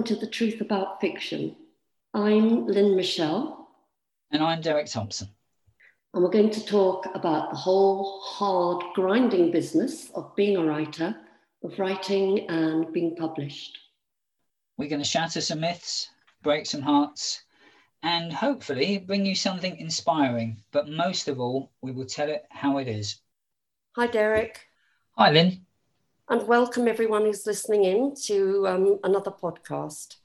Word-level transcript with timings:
and 0.00 0.08
welcome 0.08 0.18
to 0.18 0.26
The 0.26 0.32
Truth 0.32 0.62
About 0.62 0.98
Fiction. 0.98 1.54
I'm 2.14 2.66
Lynn 2.66 2.96
Michelle. 2.96 3.68
And 4.30 4.42
I'm 4.42 4.62
Derek 4.62 4.86
Thompson. 4.86 5.28
And 6.14 6.22
we're 6.22 6.30
going 6.30 6.48
to 6.52 6.64
talk 6.64 7.06
about 7.14 7.50
the 7.50 7.58
whole 7.58 8.18
hard, 8.22 8.82
grinding 8.94 9.50
business 9.50 10.10
of 10.14 10.34
being 10.36 10.56
a 10.56 10.64
writer, 10.64 11.14
of 11.62 11.78
writing 11.78 12.48
and 12.48 12.90
being 12.94 13.14
published. 13.14 13.76
We're 14.78 14.88
going 14.88 15.02
to 15.02 15.06
shatter 15.06 15.42
some 15.42 15.60
myths, 15.60 16.08
break 16.42 16.64
some 16.64 16.80
hearts, 16.80 17.42
and 18.02 18.32
hopefully 18.32 18.96
bring 18.96 19.26
you 19.26 19.34
something 19.34 19.76
inspiring. 19.76 20.62
But 20.72 20.88
most 20.88 21.28
of 21.28 21.40
all, 21.40 21.72
we 21.82 21.92
will 21.92 22.06
tell 22.06 22.30
it 22.30 22.46
how 22.48 22.78
it 22.78 22.88
is. 22.88 23.20
Hi, 23.96 24.06
Derek. 24.06 24.60
Hi, 25.18 25.30
Lynn. 25.30 25.66
And 26.30 26.46
welcome 26.46 26.86
everyone 26.86 27.22
who's 27.22 27.44
listening 27.44 27.82
in 27.82 28.14
to 28.26 28.68
um, 28.68 29.00
another 29.02 29.32
podcast 29.32 30.18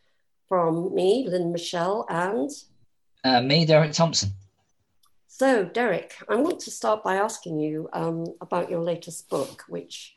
from 0.48 0.94
me, 0.94 1.26
Lynn 1.28 1.52
Michelle, 1.52 2.06
and 2.08 2.52
uh, 3.24 3.42
me, 3.42 3.66
Derek 3.66 3.92
Thompson. 3.92 4.30
So, 5.28 5.66
Derek, 5.66 6.14
I 6.30 6.36
want 6.36 6.60
to 6.60 6.70
start 6.70 7.04
by 7.04 7.16
asking 7.16 7.60
you 7.60 7.90
um, 7.92 8.36
about 8.40 8.70
your 8.70 8.82
latest 8.82 9.30
book, 9.32 9.64
which 9.68 10.16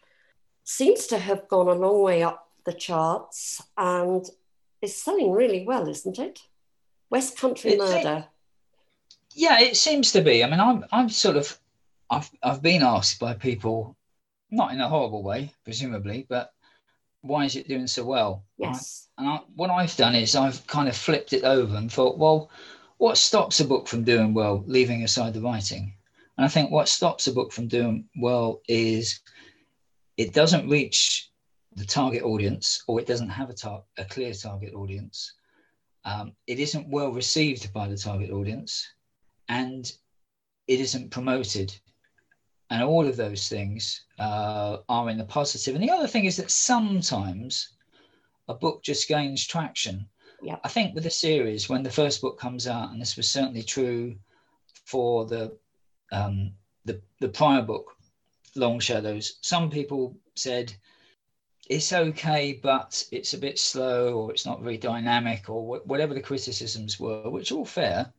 seems 0.63 1.07
to 1.07 1.19
have 1.19 1.49
gone 1.49 1.69
a 1.69 1.73
long 1.73 2.03
way 2.03 2.23
up 2.23 2.51
the 2.67 2.75
charts 2.75 3.63
and 3.79 4.27
is 4.83 4.95
selling 4.95 5.33
really 5.33 5.65
well, 5.65 5.89
isn't 5.89 6.19
it? 6.19 6.41
West 7.09 7.39
Country 7.39 7.71
it's 7.71 7.79
Murder. 7.79 8.27
yeah, 9.35 9.59
it 9.59 9.75
seems 9.75 10.13
to 10.13 10.21
be. 10.21 10.45
I 10.45 10.51
mean, 10.51 10.61
I'm 10.61 10.85
I'm 10.93 11.09
sort 11.09 11.39
of 11.39 11.59
I've 12.11 12.31
I've 12.43 12.61
been 12.61 12.83
asked 12.83 13.19
by 13.19 13.33
people, 13.33 13.97
not 14.51 14.73
in 14.73 14.81
a 14.81 14.89
horrible 14.89 15.23
way, 15.23 15.53
presumably, 15.65 16.27
but 16.29 16.53
why 17.23 17.45
is 17.45 17.57
it 17.57 17.69
doing 17.69 17.87
so 17.87 18.05
well? 18.05 18.45
Yes. 18.57 19.09
Right? 19.19 19.27
And 19.27 19.35
I, 19.35 19.41
what 19.57 19.71
I've 19.71 19.97
done 19.97 20.15
is 20.15 20.37
I've 20.37 20.67
kind 20.67 20.89
of 20.89 20.97
flipped 20.97 21.33
it 21.33 21.45
over 21.45 21.77
and 21.77 21.91
thought, 21.91 22.19
well, 22.19 22.51
what 22.99 23.17
stops 23.17 23.61
a 23.61 23.65
book 23.65 23.87
from 23.89 24.05
doing 24.05 24.35
well, 24.35 24.65
leaving 24.67 25.03
aside 25.03 25.35
the 25.35 25.41
writing? 25.41 25.95
And 26.37 26.45
I 26.45 26.49
think 26.49 26.71
what 26.71 26.89
stops 26.89 27.27
a 27.27 27.33
book 27.33 27.53
from 27.53 27.69
doing 27.69 28.09
well 28.21 28.61
is 28.69 29.21
it 30.17 30.33
doesn't 30.33 30.69
reach 30.69 31.31
the 31.75 31.85
target 31.85 32.23
audience 32.23 32.83
or 32.87 33.01
it 33.01 33.07
doesn't 33.07 33.29
have 33.29 33.51
a, 33.51 33.55
tar- 33.55 33.85
a 33.99 34.05
clear 34.05 34.33
target 34.33 34.75
audience. 34.75 35.33
Um, 36.05 36.33
it 36.47 36.59
isn't 36.59 36.89
well 36.89 37.13
received 37.13 37.73
by 37.73 37.89
the 37.89 37.97
target 37.97 38.31
audience 38.31 38.87
and 39.49 39.91
it 40.67 40.81
isn't 40.81 41.11
promoted. 41.11 41.75
And 42.71 42.83
all 42.83 43.07
of 43.07 43.17
those 43.17 43.49
things 43.49 44.03
uh, 44.19 44.79
are 44.89 45.09
in 45.09 45.19
the 45.19 45.25
positive. 45.25 45.75
And 45.75 45.83
the 45.83 45.91
other 45.91 46.07
thing 46.07 46.27
is 46.27 46.37
that 46.37 46.51
sometimes 46.51 47.71
a 48.49 48.55
book 48.55 48.83
just 48.83 49.09
gains 49.09 49.47
traction 49.47 50.07
yeah. 50.43 50.57
I 50.63 50.69
think 50.69 50.95
with 50.95 51.05
the 51.05 51.11
series, 51.11 51.69
when 51.69 51.83
the 51.83 51.91
first 51.91 52.21
book 52.21 52.39
comes 52.39 52.67
out, 52.67 52.91
and 52.91 53.01
this 53.01 53.17
was 53.17 53.31
certainly 53.31 53.63
true 53.63 54.17
for 54.85 55.27
the 55.27 55.57
um, 56.13 56.53
the, 56.85 57.01
the 57.21 57.29
prior 57.29 57.63
book, 57.63 57.97
Long 58.55 58.81
Shadows, 58.81 59.39
some 59.43 59.69
people 59.69 60.17
said 60.37 60.73
it's 61.69 61.93
okay, 61.93 62.59
but 62.63 63.05
it's 63.11 63.35
a 63.35 63.39
bit 63.39 63.59
slow, 63.59 64.15
or 64.15 64.31
it's 64.31 64.47
not 64.47 64.63
very 64.63 64.79
dynamic, 64.79 65.51
or 65.51 65.79
wh- 65.79 65.87
whatever 65.87 66.15
the 66.15 66.21
criticisms 66.21 66.99
were, 66.99 67.29
which 67.29 67.53
are 67.53 67.57
all 67.57 67.65
fair. 67.65 68.13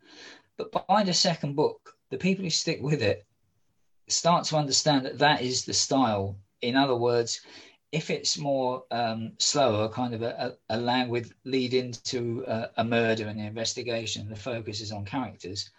But 0.58 0.72
by 0.88 1.04
the 1.04 1.14
second 1.14 1.56
book, 1.56 1.96
the 2.10 2.18
people 2.18 2.44
who 2.44 2.50
stick 2.50 2.80
with 2.81 3.02
it 3.02 3.26
start 4.12 4.46
to 4.46 4.58
understand 4.58 5.06
that 5.06 5.20
that 5.20 5.42
is 5.42 5.66
the 5.66 5.74
style. 5.74 6.38
In 6.62 6.75
other 6.75 6.96
words, 6.96 7.42
if 7.92 8.09
it's 8.09 8.38
more 8.38 8.84
um, 8.92 9.31
slower, 9.40 9.90
kind 9.90 10.14
of 10.14 10.22
a, 10.22 10.58
a, 10.70 10.75
a 10.75 10.78
languid 10.80 11.31
lead 11.46 11.74
into 11.74 12.44
a, 12.48 12.69
a 12.78 12.84
murder 12.84 13.28
and 13.28 13.40
the 13.40 13.46
investigation, 13.46 14.30
the 14.30 14.36
focus 14.36 14.81
is 14.81 14.92
on 14.92 15.06
characters, 15.06 15.72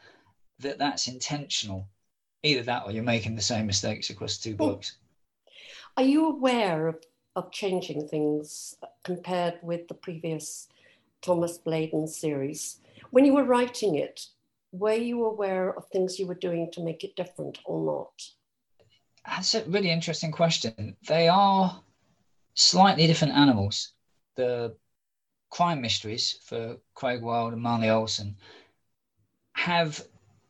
that 0.58 0.78
that's 0.78 1.06
intentional. 1.06 1.88
Either 2.42 2.62
that 2.62 2.84
or 2.86 2.90
you're 2.90 3.02
making 3.02 3.36
the 3.36 3.42
same 3.42 3.66
mistakes 3.66 4.10
across 4.10 4.38
two 4.38 4.54
books. 4.54 4.96
Are 5.96 6.02
you 6.02 6.26
aware 6.26 6.88
of, 6.88 6.96
of 7.36 7.52
changing 7.52 8.08
things 8.08 8.76
compared 9.04 9.58
with 9.62 9.88
the 9.88 9.94
previous 9.94 10.68
Thomas 11.20 11.58
Bladen 11.58 12.08
series? 12.08 12.80
When 13.10 13.26
you 13.26 13.34
were 13.34 13.44
writing 13.44 13.96
it, 13.96 14.28
were 14.72 14.94
you 14.94 15.24
aware 15.24 15.70
of 15.76 15.88
things 15.88 16.18
you 16.18 16.26
were 16.26 16.34
doing 16.34 16.70
to 16.72 16.84
make 16.84 17.04
it 17.04 17.16
different 17.16 17.58
or 17.64 17.84
not? 17.84 18.22
That's 19.26 19.54
a 19.54 19.64
really 19.64 19.90
interesting 19.90 20.32
question. 20.32 20.96
They 21.06 21.28
are 21.28 21.80
slightly 22.54 23.06
different 23.06 23.34
animals. 23.34 23.92
The 24.36 24.76
crime 25.50 25.80
mysteries 25.80 26.38
for 26.44 26.76
Craig 26.94 27.22
Wilde 27.22 27.52
and 27.52 27.62
Marley 27.62 27.90
Olson 27.90 28.36
have 29.54 30.06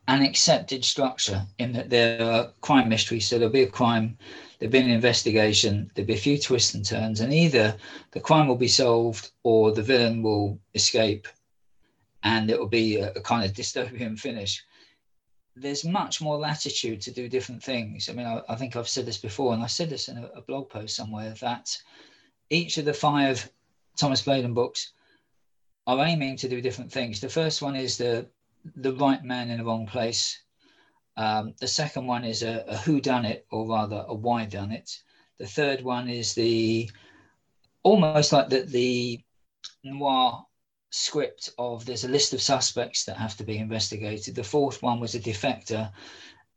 an 0.07 0.23
accepted 0.23 0.85
structure 0.85 1.47
in 1.59 1.73
that 1.73 1.91
there 1.91 2.23
are 2.23 2.53
crime 2.61 2.89
mysteries. 2.89 3.27
So 3.27 3.39
there'll 3.39 3.53
be 3.53 3.63
a 3.63 3.71
crime, 3.71 4.19
there'll 4.59 4.73
be 4.73 4.79
an 4.79 4.91
investigation, 4.91 5.91
there'll 5.95 6.07
be 6.07 6.15
a 6.15 6.19
few 6.19 6.39
twists 6.39 6.75
and 6.75 6.85
turns, 6.85 7.21
and 7.21 7.33
either 7.33 7.77
the 8.13 8.21
crime 8.21 8.49
will 8.49 8.57
be 8.57 8.69
solved 8.69 9.31
or 9.43 9.73
the 9.73 9.83
villain 9.83 10.23
will 10.23 10.59
escape 10.75 11.27
and 12.23 12.51
it 12.51 12.59
will 12.59 12.69
be 12.69 12.97
a, 12.97 13.13
a 13.13 13.21
kind 13.21 13.45
of 13.45 13.53
dystopian 13.53 14.19
finish 14.19 14.63
there's 15.57 15.85
much 15.85 16.21
more 16.21 16.39
latitude 16.39 17.01
to 17.03 17.11
do 17.11 17.29
different 17.29 17.63
things. 17.63 18.09
I 18.09 18.13
mean, 18.13 18.27
I, 18.27 18.41
I, 18.49 18.57
think 18.57 18.77
I've 18.77 18.89
said 18.89 19.07
this 19.07 19.19
before, 19.19 19.53
and 19.53 19.63
I 19.63 19.67
said 19.67 19.91
this 19.91 20.09
in 20.09 20.19
a, 20.19 20.27
a, 20.37 20.43
blog 20.43 20.71
post 20.71 20.97
somewhere 20.97 21.35
that 21.41 21.77
each 22.49 22.79
of 22.79 22.85
the 22.85 22.95
five 22.95 23.51
Thomas 23.97 24.23
Bladen 24.23 24.55
books 24.55 24.93
are 25.87 26.05
aiming 26.05 26.37
to 26.37 26.49
do 26.49 26.61
different 26.61 26.93
things. 26.93 27.21
The 27.21 27.29
first 27.29 27.63
one 27.63 27.77
is 27.77 27.99
the 27.99 28.27
the 28.77 28.93
right 28.95 29.23
man 29.25 29.51
in 29.51 29.59
the 29.59 29.65
wrong 29.65 29.87
place. 29.87 30.39
Um, 31.17 31.55
the 31.61 31.69
second 31.69 32.07
one 32.07 32.25
is 32.25 32.43
a, 32.43 32.65
a 32.69 32.77
who 32.77 33.01
done 33.01 33.25
it, 33.25 33.47
or 33.51 33.67
rather 33.67 34.05
a 34.09 34.15
why 34.15 34.45
done 34.45 34.71
it. 34.71 34.91
The 35.39 35.47
third 35.47 35.83
one 35.83 36.09
is 36.09 36.35
the 36.35 36.91
almost 37.83 38.33
like 38.33 38.49
the 38.49 38.63
the 38.63 39.21
noir 39.83 40.47
script 40.91 41.51
of 41.59 41.85
there's 41.85 42.05
a 42.05 42.09
list 42.09 42.35
of 42.35 42.43
suspects 42.43 43.05
that 43.05 43.17
have 43.17 43.37
to 43.37 43.45
be 43.45 43.59
investigated. 43.59 44.35
The 44.35 44.45
fourth 44.45 44.83
one 44.83 45.01
was 45.01 45.15
a 45.15 45.21
defector, 45.21 45.93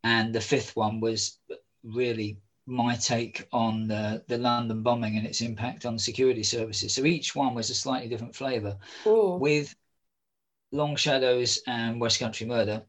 and 0.03 0.33
the 0.33 0.41
fifth 0.41 0.75
one 0.75 0.99
was 0.99 1.39
really 1.83 2.37
my 2.65 2.95
take 2.95 3.47
on 3.51 3.87
the, 3.87 4.23
the 4.27 4.37
London 4.37 4.83
bombing 4.83 5.17
and 5.17 5.27
its 5.27 5.41
impact 5.41 5.85
on 5.85 5.99
security 5.99 6.43
services. 6.43 6.93
So 6.93 7.05
each 7.05 7.35
one 7.35 7.53
was 7.53 7.69
a 7.69 7.75
slightly 7.75 8.07
different 8.07 8.35
flavour. 8.35 8.77
With 9.05 9.75
Long 10.71 10.95
Shadows 10.95 11.61
and 11.67 11.99
West 11.99 12.19
Country 12.19 12.47
Murder, 12.47 12.83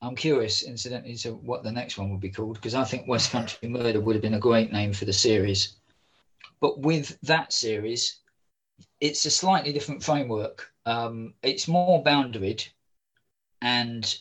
I'm 0.00 0.14
curious, 0.14 0.62
incidentally, 0.62 1.16
to 1.16 1.32
what 1.32 1.64
the 1.64 1.72
next 1.72 1.98
one 1.98 2.10
would 2.10 2.20
be 2.20 2.30
called, 2.30 2.54
because 2.54 2.74
I 2.74 2.84
think 2.84 3.08
West 3.08 3.32
Country 3.32 3.68
Murder 3.68 4.00
would 4.00 4.14
have 4.14 4.22
been 4.22 4.34
a 4.34 4.38
great 4.38 4.70
name 4.70 4.92
for 4.92 5.06
the 5.06 5.12
series. 5.12 5.76
But 6.60 6.80
with 6.80 7.18
that 7.22 7.52
series, 7.52 8.20
it's 9.00 9.24
a 9.26 9.30
slightly 9.30 9.72
different 9.72 10.02
framework. 10.02 10.70
Um, 10.86 11.34
it's 11.42 11.68
more 11.68 12.02
boundaried, 12.02 12.66
and 13.60 14.18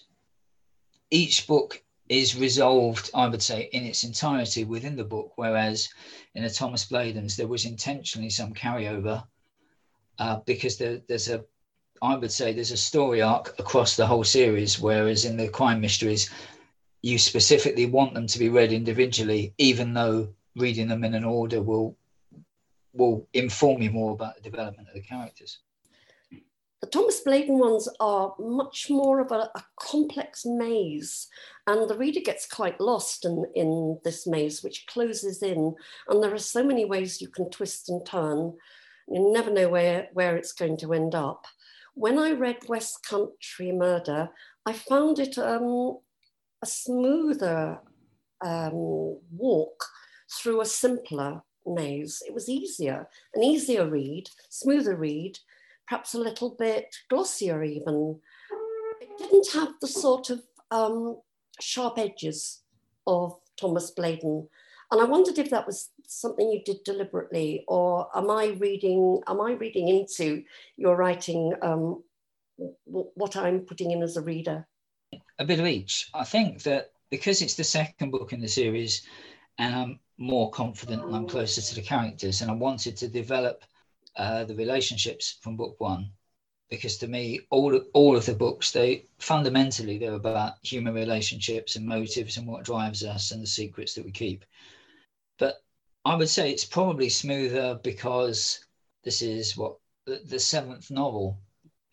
each 1.09 1.47
book 1.47 1.81
is 2.09 2.37
resolved, 2.37 3.09
I 3.13 3.27
would 3.27 3.41
say, 3.41 3.69
in 3.73 3.83
its 3.83 4.03
entirety 4.03 4.63
within 4.63 4.95
the 4.95 5.03
book. 5.03 5.33
Whereas 5.35 5.89
in 6.35 6.43
the 6.43 6.49
Thomas 6.49 6.85
Bladens, 6.85 7.35
there 7.35 7.47
was 7.47 7.65
intentionally 7.65 8.29
some 8.29 8.53
carryover 8.53 9.25
uh, 10.19 10.39
because 10.45 10.77
there, 10.77 11.01
there's 11.07 11.29
a, 11.29 11.43
I 12.01 12.15
would 12.15 12.31
say, 12.31 12.53
there's 12.53 12.71
a 12.71 12.77
story 12.77 13.21
arc 13.21 13.57
across 13.59 13.95
the 13.95 14.05
whole 14.05 14.23
series. 14.23 14.79
Whereas 14.79 15.25
in 15.25 15.37
the 15.37 15.49
crime 15.49 15.81
mysteries, 15.81 16.29
you 17.01 17.17
specifically 17.17 17.85
want 17.85 18.13
them 18.13 18.27
to 18.27 18.39
be 18.39 18.49
read 18.49 18.71
individually, 18.71 19.53
even 19.57 19.93
though 19.93 20.29
reading 20.55 20.87
them 20.87 21.03
in 21.03 21.13
an 21.13 21.23
order 21.23 21.61
will 21.61 21.95
will 22.93 23.27
inform 23.33 23.81
you 23.81 23.91
more 23.91 24.11
about 24.11 24.35
the 24.35 24.41
development 24.41 24.87
of 24.87 24.95
the 24.95 25.01
characters. 25.01 25.59
The 26.81 26.87
Thomas 26.87 27.21
Bladen 27.21 27.57
ones 27.57 27.89
are 27.99 28.35
much 28.37 28.87
more 28.89 29.19
of 29.19 29.31
a, 29.31 29.49
a, 29.55 29.65
complex 29.79 30.43
maze, 30.45 31.27
and 31.65 31.89
the 31.89 31.97
reader 31.97 32.19
gets 32.19 32.47
quite 32.47 32.79
lost 32.79 33.25
in, 33.25 33.45
in 33.55 33.99
this 34.03 34.27
maze, 34.27 34.61
which 34.63 34.85
closes 34.85 35.41
in. 35.41 35.73
And 36.07 36.21
there 36.21 36.33
are 36.33 36.39
so 36.39 36.63
many 36.63 36.85
ways 36.85 37.19
you 37.19 37.29
can 37.29 37.49
twist 37.49 37.89
and 37.89 38.05
turn. 38.05 38.53
You 39.07 39.31
never 39.33 39.51
know 39.51 39.69
where, 39.69 40.09
where 40.13 40.37
it's 40.37 40.53
going 40.53 40.77
to 40.77 40.93
end 40.93 41.15
up. 41.15 41.45
When 41.95 42.19
I 42.19 42.33
read 42.33 42.57
West 42.67 43.03
Country 43.03 43.71
Murder, 43.71 44.29
I 44.67 44.73
found 44.73 45.17
it 45.17 45.35
um, 45.39 45.97
a 46.61 46.67
smoother 46.67 47.79
um, 48.45 49.19
walk 49.31 49.83
through 50.29 50.61
a 50.61 50.65
simpler 50.65 51.41
It 51.75 52.33
was 52.33 52.49
easier, 52.49 53.07
an 53.33 53.43
easier 53.43 53.89
read, 53.89 54.29
smoother 54.49 54.95
read, 54.95 55.39
perhaps 55.87 56.13
a 56.13 56.19
little 56.19 56.55
bit 56.57 56.95
glossier 57.09 57.63
even. 57.63 58.19
It 59.01 59.17
didn't 59.17 59.51
have 59.53 59.73
the 59.81 59.87
sort 59.87 60.29
of 60.29 60.41
um, 60.71 61.17
sharp 61.59 61.97
edges 61.97 62.61
of 63.05 63.35
Thomas 63.59 63.91
Bladen. 63.91 64.47
And 64.91 65.01
I 65.01 65.05
wondered 65.05 65.37
if 65.37 65.49
that 65.49 65.65
was 65.65 65.89
something 66.05 66.49
you 66.49 66.61
did 66.63 66.83
deliberately, 66.85 67.65
or 67.67 68.07
am 68.15 68.29
I 68.29 68.55
reading? 68.59 69.21
Am 69.27 69.41
I 69.41 69.53
reading 69.53 69.89
into 69.89 70.43
your 70.77 70.95
writing 70.95 71.53
um, 71.61 72.03
what 72.85 73.35
I'm 73.35 73.61
putting 73.61 73.91
in 73.91 74.01
as 74.01 74.15
a 74.15 74.21
reader? 74.21 74.65
A 75.39 75.45
bit 75.45 75.59
of 75.59 75.65
each. 75.65 76.09
I 76.13 76.23
think 76.23 76.63
that 76.63 76.91
because 77.09 77.41
it's 77.41 77.55
the 77.55 77.63
second 77.63 78.11
book 78.11 78.31
in 78.31 78.39
the 78.39 78.47
series, 78.47 79.05
I'm 79.59 79.99
more 80.17 80.49
confident 80.51 81.03
and 81.03 81.15
I'm 81.15 81.27
closer 81.27 81.61
to 81.61 81.75
the 81.75 81.81
characters, 81.81 82.41
and 82.41 82.49
I 82.51 82.55
wanted 82.55 82.97
to 82.97 83.07
develop 83.07 83.63
uh, 84.15 84.43
the 84.45 84.55
relationships 84.55 85.37
from 85.41 85.57
book 85.57 85.75
one 85.79 86.11
because 86.69 86.97
to 86.97 87.07
me 87.07 87.39
all 87.49 87.75
of, 87.75 87.85
all 87.93 88.15
of 88.15 88.25
the 88.25 88.33
books 88.33 88.71
they 88.71 89.05
fundamentally 89.19 89.97
they're 89.97 90.13
about 90.13 90.55
human 90.63 90.93
relationships 90.93 91.75
and 91.75 91.85
motives 91.85 92.37
and 92.37 92.47
what 92.47 92.65
drives 92.65 93.03
us 93.03 93.31
and 93.31 93.41
the 93.41 93.47
secrets 93.47 93.93
that 93.93 94.05
we 94.05 94.11
keep. 94.11 94.43
But 95.37 95.63
i 96.05 96.15
would 96.15 96.29
say 96.29 96.51
it's 96.51 96.65
probably 96.65 97.09
smoother 97.09 97.79
because 97.83 98.65
this 99.03 99.21
is 99.21 99.55
what 99.55 99.77
the, 100.05 100.21
the 100.25 100.39
seventh 100.39 100.89
novel 100.91 101.37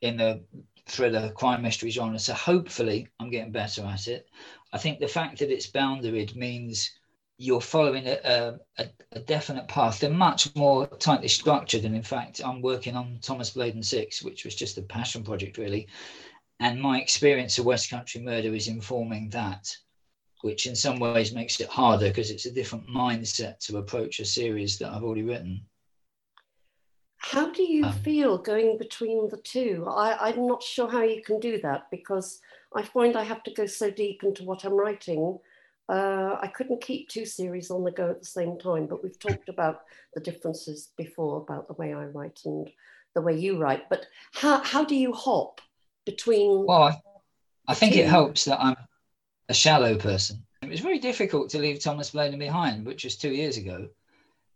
in 0.00 0.16
the 0.16 0.42
thriller 0.86 1.30
crime 1.32 1.62
mystery 1.62 1.90
genre. 1.90 2.18
So 2.18 2.34
hopefully 2.34 3.08
i'm 3.20 3.30
getting 3.30 3.52
better 3.52 3.84
at 3.84 4.08
it. 4.08 4.28
I 4.72 4.78
think 4.78 4.98
the 4.98 5.08
fact 5.08 5.38
that 5.38 5.50
it's 5.50 5.70
boundaried 5.70 6.34
means 6.34 6.90
you're 7.44 7.60
following 7.60 8.06
a, 8.06 8.58
a, 8.78 8.86
a, 9.12 9.20
definite 9.20 9.68
path. 9.68 10.00
They're 10.00 10.10
much 10.10 10.54
more 10.56 10.86
tightly 10.86 11.28
structured. 11.28 11.84
And 11.84 11.94
in 11.94 12.02
fact, 12.02 12.40
I'm 12.42 12.62
working 12.62 12.96
on 12.96 13.18
Thomas 13.20 13.50
Bladen 13.50 13.82
6, 13.82 14.22
which 14.22 14.44
was 14.44 14.54
just 14.54 14.78
a 14.78 14.82
passion 14.82 15.22
project, 15.22 15.58
really. 15.58 15.88
And 16.60 16.80
my 16.80 17.00
experience 17.00 17.58
of 17.58 17.66
West 17.66 17.90
Country 17.90 18.22
Murder 18.22 18.54
is 18.54 18.68
informing 18.68 19.28
that, 19.30 19.76
which 20.40 20.66
in 20.66 20.74
some 20.74 20.98
ways 20.98 21.34
makes 21.34 21.60
it 21.60 21.68
harder 21.68 22.08
because 22.08 22.30
it's 22.30 22.46
a 22.46 22.52
different 22.52 22.88
mindset 22.88 23.58
to 23.66 23.76
approach 23.76 24.20
a 24.20 24.24
series 24.24 24.78
that 24.78 24.90
I've 24.90 25.04
already 25.04 25.22
written. 25.22 25.66
How 27.18 27.50
do 27.50 27.62
you 27.62 27.84
um, 27.84 27.92
feel 27.92 28.38
going 28.38 28.78
between 28.78 29.28
the 29.28 29.38
two? 29.38 29.86
I, 29.88 30.28
I'm 30.28 30.46
not 30.46 30.62
sure 30.62 30.90
how 30.90 31.02
you 31.02 31.22
can 31.22 31.40
do 31.40 31.60
that 31.60 31.90
because 31.90 32.40
I 32.74 32.82
find 32.82 33.16
I 33.16 33.24
have 33.24 33.42
to 33.44 33.54
go 33.54 33.66
so 33.66 33.90
deep 33.90 34.22
into 34.22 34.44
what 34.44 34.64
I'm 34.64 34.74
writing 34.74 35.38
uh, 35.88 36.36
I 36.40 36.46
couldn't 36.48 36.80
keep 36.80 37.08
two 37.08 37.26
series 37.26 37.70
on 37.70 37.84
the 37.84 37.90
go 37.90 38.10
at 38.10 38.20
the 38.20 38.26
same 38.26 38.58
time, 38.58 38.86
but 38.86 39.02
we've 39.02 39.18
talked 39.18 39.48
about 39.48 39.82
the 40.14 40.20
differences 40.20 40.90
before 40.96 41.38
about 41.38 41.68
the 41.68 41.74
way 41.74 41.92
I 41.92 42.04
write 42.04 42.40
and 42.44 42.70
the 43.14 43.20
way 43.20 43.38
you 43.38 43.58
write. 43.58 43.88
But 43.90 44.06
how, 44.32 44.62
how 44.62 44.84
do 44.84 44.96
you 44.96 45.12
hop 45.12 45.60
between? 46.06 46.64
Well, 46.64 46.84
I, 46.84 47.00
I 47.68 47.74
think 47.74 47.94
two? 47.94 48.00
it 48.00 48.08
helps 48.08 48.46
that 48.46 48.62
I'm 48.62 48.76
a 49.48 49.54
shallow 49.54 49.96
person. 49.96 50.44
It 50.62 50.70
was 50.70 50.80
very 50.80 50.98
difficult 50.98 51.50
to 51.50 51.58
leave 51.58 51.80
Thomas 51.80 52.10
Bladen 52.10 52.38
behind, 52.38 52.86
which 52.86 53.04
was 53.04 53.16
two 53.16 53.32
years 53.32 53.58
ago, 53.58 53.88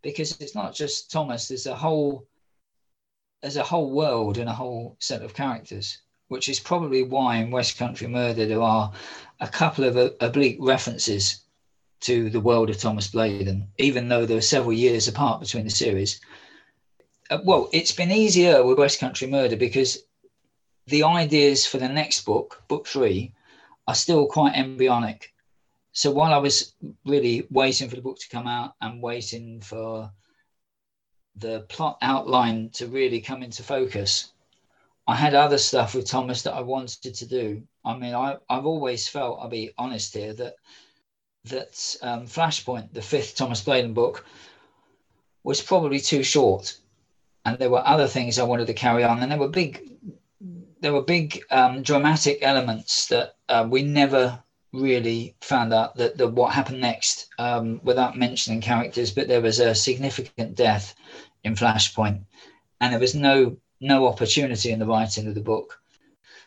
because 0.03 0.41
it's 0.41 0.55
not 0.55 0.75
just 0.75 1.11
Thomas. 1.11 1.49
There's 1.49 1.67
a 1.67 1.77
whole 1.77 2.27
there's 3.43 3.57
a 3.57 3.63
whole 3.63 3.91
world 3.91 4.39
and 4.39 4.49
a 4.49 4.55
whole 4.55 4.97
set 4.99 5.23
of 5.23 5.35
characters 5.35 5.99
which 6.29 6.49
is 6.49 6.61
probably 6.61 7.03
why 7.03 7.37
in 7.37 7.51
West 7.51 7.77
Country 7.77 8.07
Murder 8.07 8.47
there 8.47 8.63
are 8.63 8.93
a 9.41 9.49
couple 9.49 9.85
of 9.85 10.15
oblique 10.21 10.59
references 10.61 11.43
to 12.01 12.31
the 12.31 12.41
world 12.41 12.71
of 12.71 12.79
Thomas 12.79 13.09
Bladen, 13.09 13.69
even 13.79 14.09
though 14.09 14.25
there 14.25 14.39
are 14.39 14.43
several 14.43 14.73
years 14.73 15.09
apart 15.09 15.41
between 15.41 15.65
the 15.65 15.71
series. 15.71 16.21
Uh, 17.31 17.39
well, 17.45 17.69
it's 17.73 17.93
been 17.93 18.13
easier 18.13 18.65
with 18.65 18.79
West 18.79 19.01
Country 19.01 19.27
Murder 19.27 19.57
because 19.57 19.99
the 20.87 21.03
ideas 21.03 21.67
for 21.67 21.79
the 21.79 21.89
next 21.89 22.25
book, 22.25 22.63
book 22.69 22.87
three, 22.87 23.33
are 23.87 23.95
still 23.95 24.27
quite 24.27 24.55
embryonic. 24.55 25.33
So 25.93 26.11
while 26.11 26.33
I 26.33 26.39
was 26.39 26.75
really 27.05 27.47
waiting 27.51 27.89
for 27.89 27.97
the 27.97 28.03
book 28.03 28.19
to 28.21 28.29
come 28.29 28.47
out 28.47 28.75
and 28.81 29.03
waiting 29.03 29.61
for 29.61 30.11
the 31.37 31.61
plot 31.69 31.99
outline 32.03 32.71
to 32.75 32.87
really 32.87 33.21
come 33.21 33.43
into 33.43 33.63
focus, 33.63 34.33
I 35.09 35.15
had 35.15 35.35
other 35.35 35.57
stuff 35.57 35.95
with 35.95 36.07
Thomas 36.07 36.43
that 36.43 36.53
I 36.53 36.61
wanted 36.61 37.15
to 37.15 37.27
do. 37.27 37.63
I 37.83 37.97
mean, 37.97 38.15
I, 38.15 38.37
I've 38.51 38.67
always 38.67 39.09
felt, 39.09 39.41
I'll 39.41 39.49
be 39.49 39.73
honest 39.79 40.13
here, 40.13 40.35
that 40.35 40.57
that 41.45 41.97
um, 42.03 42.27
Flashpoint, 42.27 42.93
the 42.93 43.01
fifth 43.01 43.35
Thomas 43.35 43.63
Bladen 43.63 43.95
book, 43.95 44.27
was 45.45 45.63
probably 45.63 45.99
too 45.99 46.23
short, 46.23 46.77
and 47.47 47.59
there 47.59 47.71
were 47.71 47.87
other 47.87 48.07
things 48.07 48.39
I 48.39 48.43
wanted 48.45 48.67
to 48.67 48.75
carry 48.75 49.03
on, 49.03 49.23
and 49.23 49.33
there 49.33 49.39
were 49.39 49.49
big, 49.49 49.97
there 50.81 50.93
were 50.93 51.03
big 51.03 51.41
um, 51.51 51.83
dramatic 51.83 52.41
elements 52.43 53.07
that 53.07 53.37
uh, 53.49 53.67
we 53.69 53.81
never 53.81 54.43
really 54.75 55.35
found 55.41 55.73
out 55.73 55.97
that 55.97 56.19
the, 56.19 56.29
what 56.29 56.53
happened 56.53 56.83
next, 56.83 57.29
um, 57.39 57.81
without 57.83 58.19
mentioning 58.19 58.61
characters. 58.61 59.11
But 59.11 59.27
there 59.27 59.41
was 59.41 59.59
a 59.59 59.75
significant 59.75 60.55
death 60.55 60.95
in 61.45 61.55
Flashpoint, 61.55 62.27
and 62.83 62.93
there 62.93 63.01
was 63.01 63.15
no 63.15 63.57
no 63.81 64.07
opportunity 64.07 64.71
in 64.71 64.79
the 64.79 64.87
writing 64.87 65.27
of 65.27 65.35
the 65.35 65.41
book. 65.41 65.81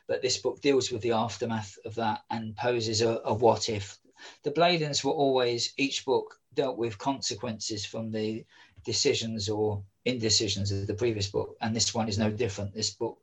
But 0.07 0.21
this 0.21 0.37
book 0.37 0.61
deals 0.61 0.91
with 0.91 1.01
the 1.01 1.13
aftermath 1.13 1.77
of 1.85 1.95
that 1.95 2.21
and 2.29 2.55
poses 2.55 3.01
a, 3.01 3.21
a 3.23 3.33
what 3.33 3.69
if. 3.69 3.97
The 4.43 4.51
Bladens 4.51 5.03
were 5.03 5.11
always, 5.11 5.73
each 5.77 6.05
book 6.05 6.39
dealt 6.53 6.77
with 6.77 6.97
consequences 6.97 7.85
from 7.85 8.11
the 8.11 8.45
decisions 8.83 9.47
or 9.47 9.83
indecisions 10.05 10.71
of 10.71 10.87
the 10.87 10.93
previous 10.93 11.29
book. 11.29 11.55
And 11.61 11.75
this 11.75 11.93
one 11.93 12.09
is 12.09 12.17
no 12.17 12.29
different. 12.29 12.73
This 12.73 12.91
book 12.91 13.19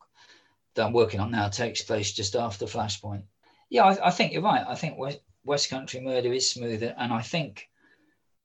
that 0.73 0.85
I'm 0.85 0.93
working 0.93 1.19
on 1.19 1.31
now 1.31 1.49
takes 1.49 1.81
place 1.81 2.11
just 2.11 2.35
after 2.35 2.65
Flashpoint. 2.65 3.23
Yeah, 3.69 3.85
I, 3.85 4.07
I 4.07 4.11
think 4.11 4.33
you're 4.33 4.41
right. 4.41 4.65
I 4.67 4.75
think 4.75 4.97
West, 4.97 5.19
West 5.45 5.69
Country 5.69 5.99
Murder 5.99 6.33
is 6.33 6.49
smoother. 6.49 6.95
And 6.97 7.13
I 7.13 7.21
think 7.21 7.69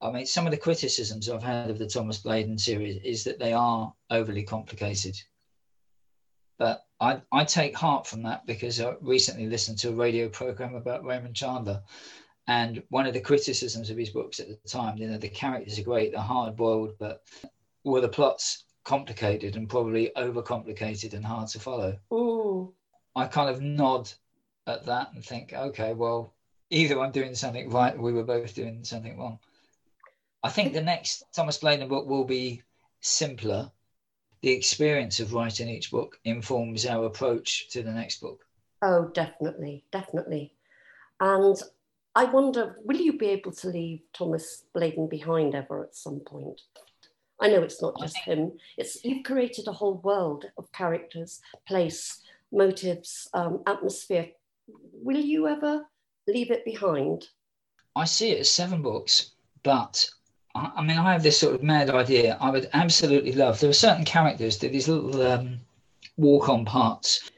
I 0.04 0.10
mean, 0.10 0.26
some 0.26 0.44
of 0.46 0.50
the 0.50 0.58
criticisms 0.58 1.30
I've 1.30 1.42
had 1.42 1.70
of 1.70 1.78
the 1.78 1.86
Thomas 1.86 2.18
Bladen 2.18 2.58
series 2.58 3.00
is 3.02 3.24
that 3.24 3.38
they 3.38 3.54
are 3.54 3.94
overly 4.10 4.42
complicated. 4.42 5.16
But 6.58 6.84
I, 7.00 7.20
I 7.32 7.44
take 7.44 7.76
heart 7.76 8.06
from 8.06 8.22
that 8.22 8.46
because 8.46 8.80
I 8.80 8.94
recently 9.00 9.46
listened 9.46 9.78
to 9.78 9.90
a 9.90 9.94
radio 9.94 10.28
program 10.28 10.74
about 10.74 11.04
Raymond 11.04 11.34
Chandler. 11.34 11.82
And 12.46 12.82
one 12.90 13.06
of 13.06 13.14
the 13.14 13.20
criticisms 13.20 13.90
of 13.90 13.96
his 13.96 14.10
books 14.10 14.38
at 14.38 14.48
the 14.48 14.68
time, 14.68 14.98
you 14.98 15.08
know, 15.08 15.18
the 15.18 15.28
characters 15.28 15.78
are 15.78 15.82
great, 15.82 16.12
they're 16.12 16.20
hard 16.20 16.56
boiled, 16.56 16.98
but 16.98 17.22
were 17.84 18.00
the 18.00 18.08
plots 18.08 18.64
complicated 18.84 19.56
and 19.56 19.68
probably 19.68 20.12
overcomplicated 20.16 21.14
and 21.14 21.24
hard 21.24 21.48
to 21.48 21.58
follow? 21.60 21.98
Ooh. 22.12 22.74
I 23.16 23.26
kind 23.26 23.48
of 23.48 23.62
nod 23.62 24.10
at 24.66 24.86
that 24.86 25.12
and 25.14 25.24
think, 25.24 25.52
okay, 25.52 25.94
well, 25.94 26.34
either 26.70 27.00
I'm 27.00 27.12
doing 27.12 27.34
something 27.34 27.70
right, 27.70 27.98
we 27.98 28.12
were 28.12 28.24
both 28.24 28.54
doing 28.54 28.84
something 28.84 29.18
wrong. 29.18 29.38
I 30.42 30.50
think 30.50 30.72
the 30.72 30.82
next 30.82 31.24
Thomas 31.32 31.58
Bladen 31.58 31.88
book 31.88 32.06
will 32.06 32.24
be 32.24 32.62
simpler 33.00 33.70
the 34.44 34.52
experience 34.52 35.20
of 35.20 35.32
writing 35.32 35.70
each 35.70 35.90
book 35.90 36.18
informs 36.26 36.84
our 36.84 37.06
approach 37.06 37.70
to 37.70 37.82
the 37.82 37.90
next 37.90 38.20
book. 38.20 38.44
Oh, 38.82 39.10
definitely, 39.14 39.84
definitely. 39.90 40.52
And 41.18 41.56
I 42.14 42.24
wonder, 42.24 42.76
will 42.84 42.98
you 42.98 43.16
be 43.16 43.28
able 43.28 43.52
to 43.52 43.68
leave 43.68 44.02
Thomas 44.12 44.64
Bladen 44.74 45.08
behind 45.08 45.54
ever 45.54 45.82
at 45.82 45.96
some 45.96 46.20
point? 46.20 46.60
I 47.40 47.48
know 47.48 47.62
it's 47.62 47.80
not 47.80 47.98
just 47.98 48.18
him. 48.18 48.52
It's 48.76 49.02
you've 49.02 49.24
created 49.24 49.66
a 49.66 49.72
whole 49.72 50.02
world 50.04 50.44
of 50.58 50.70
characters, 50.72 51.40
place, 51.66 52.20
motives, 52.52 53.30
um, 53.32 53.62
atmosphere. 53.66 54.28
Will 54.92 55.16
you 55.16 55.48
ever 55.48 55.86
leave 56.28 56.50
it 56.50 56.66
behind? 56.66 57.28
I 57.96 58.04
see 58.04 58.32
it 58.32 58.40
as 58.40 58.50
seven 58.50 58.82
books, 58.82 59.30
but 59.62 60.06
I 60.54 60.82
mean, 60.82 60.98
I 60.98 61.12
have 61.12 61.24
this 61.24 61.38
sort 61.38 61.56
of 61.56 61.62
mad 61.64 61.90
idea. 61.90 62.36
I 62.40 62.50
would 62.50 62.70
absolutely 62.72 63.32
love. 63.32 63.58
There 63.58 63.70
are 63.70 63.72
certain 63.72 64.04
characters 64.04 64.58
that 64.58 64.70
these 64.70 64.86
little 64.88 65.20
um, 65.22 65.60
walk-on 66.16 66.64
parts. 66.64 67.28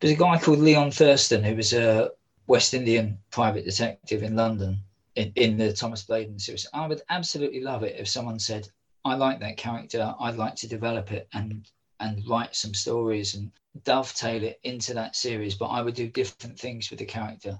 There's 0.00 0.12
a 0.12 0.16
guy 0.16 0.38
called 0.38 0.58
Leon 0.58 0.90
Thurston 0.90 1.42
who 1.42 1.56
was 1.56 1.72
a 1.72 2.10
West 2.46 2.74
Indian 2.74 3.18
private 3.30 3.64
detective 3.64 4.22
in 4.22 4.36
London 4.36 4.80
in, 5.16 5.32
in 5.34 5.56
the 5.56 5.72
Thomas 5.72 6.02
Bladen 6.02 6.38
series. 6.38 6.66
I 6.74 6.86
would 6.86 7.02
absolutely 7.08 7.60
love 7.60 7.82
it 7.84 7.96
if 7.98 8.06
someone 8.06 8.38
said, 8.38 8.68
"I 9.04 9.14
like 9.14 9.40
that 9.40 9.56
character. 9.56 10.14
I'd 10.20 10.36
like 10.36 10.54
to 10.56 10.68
develop 10.68 11.10
it 11.10 11.26
and 11.32 11.66
and 12.00 12.22
write 12.28 12.54
some 12.54 12.74
stories 12.74 13.34
and 13.34 13.50
dovetail 13.84 14.42
it 14.44 14.60
into 14.62 14.92
that 14.94 15.16
series." 15.16 15.54
But 15.54 15.68
I 15.68 15.80
would 15.80 15.94
do 15.94 16.08
different 16.08 16.58
things 16.58 16.90
with 16.90 16.98
the 16.98 17.06
character. 17.06 17.58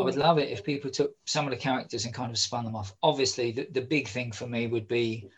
I 0.00 0.04
would 0.04 0.16
love 0.16 0.38
it 0.38 0.50
if 0.50 0.64
people 0.64 0.90
took 0.90 1.14
some 1.24 1.46
of 1.46 1.50
the 1.50 1.56
characters 1.56 2.04
and 2.04 2.14
kind 2.14 2.30
of 2.30 2.38
spun 2.38 2.64
them 2.64 2.76
off. 2.76 2.94
Obviously, 3.02 3.52
the, 3.52 3.68
the 3.70 3.80
big 3.80 4.08
thing 4.08 4.32
for 4.32 4.46
me 4.46 4.66
would 4.66 4.88
be 4.88 5.28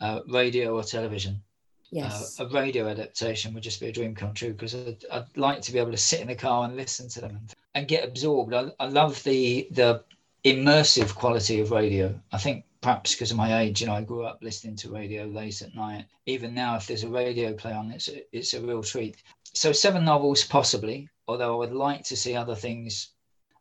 uh, 0.00 0.20
radio 0.28 0.76
or 0.76 0.82
television. 0.82 1.42
Yes. 1.90 2.38
Uh, 2.38 2.44
a 2.44 2.48
radio 2.48 2.88
adaptation 2.88 3.54
would 3.54 3.62
just 3.62 3.80
be 3.80 3.86
a 3.86 3.92
dream 3.92 4.14
come 4.14 4.34
true 4.34 4.52
because 4.52 4.74
I'd, 4.74 5.04
I'd, 5.10 5.36
like 5.36 5.62
to 5.62 5.72
be 5.72 5.78
able 5.78 5.92
to 5.92 5.96
sit 5.96 6.20
in 6.20 6.26
the 6.28 6.34
car 6.34 6.64
and 6.64 6.76
listen 6.76 7.08
to 7.10 7.20
them 7.20 7.36
and, 7.36 7.54
and 7.74 7.88
get 7.88 8.04
absorbed. 8.04 8.52
I, 8.52 8.72
I 8.80 8.86
love 8.86 9.22
the 9.22 9.68
the 9.70 10.04
immersive 10.44 11.14
quality 11.14 11.60
of 11.60 11.70
radio. 11.70 12.18
I 12.32 12.38
think 12.38 12.64
perhaps 12.80 13.14
because 13.14 13.30
of 13.30 13.36
my 13.36 13.60
age, 13.60 13.80
you 13.80 13.86
know, 13.86 13.94
I 13.94 14.02
grew 14.02 14.24
up 14.24 14.38
listening 14.42 14.76
to 14.76 14.90
radio 14.90 15.24
late 15.26 15.62
at 15.62 15.74
night. 15.74 16.06
Even 16.26 16.54
now, 16.54 16.76
if 16.76 16.86
there's 16.86 17.04
a 17.04 17.08
radio 17.08 17.52
play 17.52 17.72
on, 17.72 17.90
it's 17.90 18.08
a, 18.08 18.36
it's 18.36 18.54
a 18.54 18.60
real 18.60 18.82
treat. 18.82 19.22
So 19.54 19.72
seven 19.72 20.04
novels 20.04 20.44
possibly, 20.44 21.08
although 21.26 21.54
I 21.54 21.58
would 21.58 21.72
like 21.72 22.04
to 22.04 22.16
see 22.16 22.36
other 22.36 22.54
things 22.54 23.12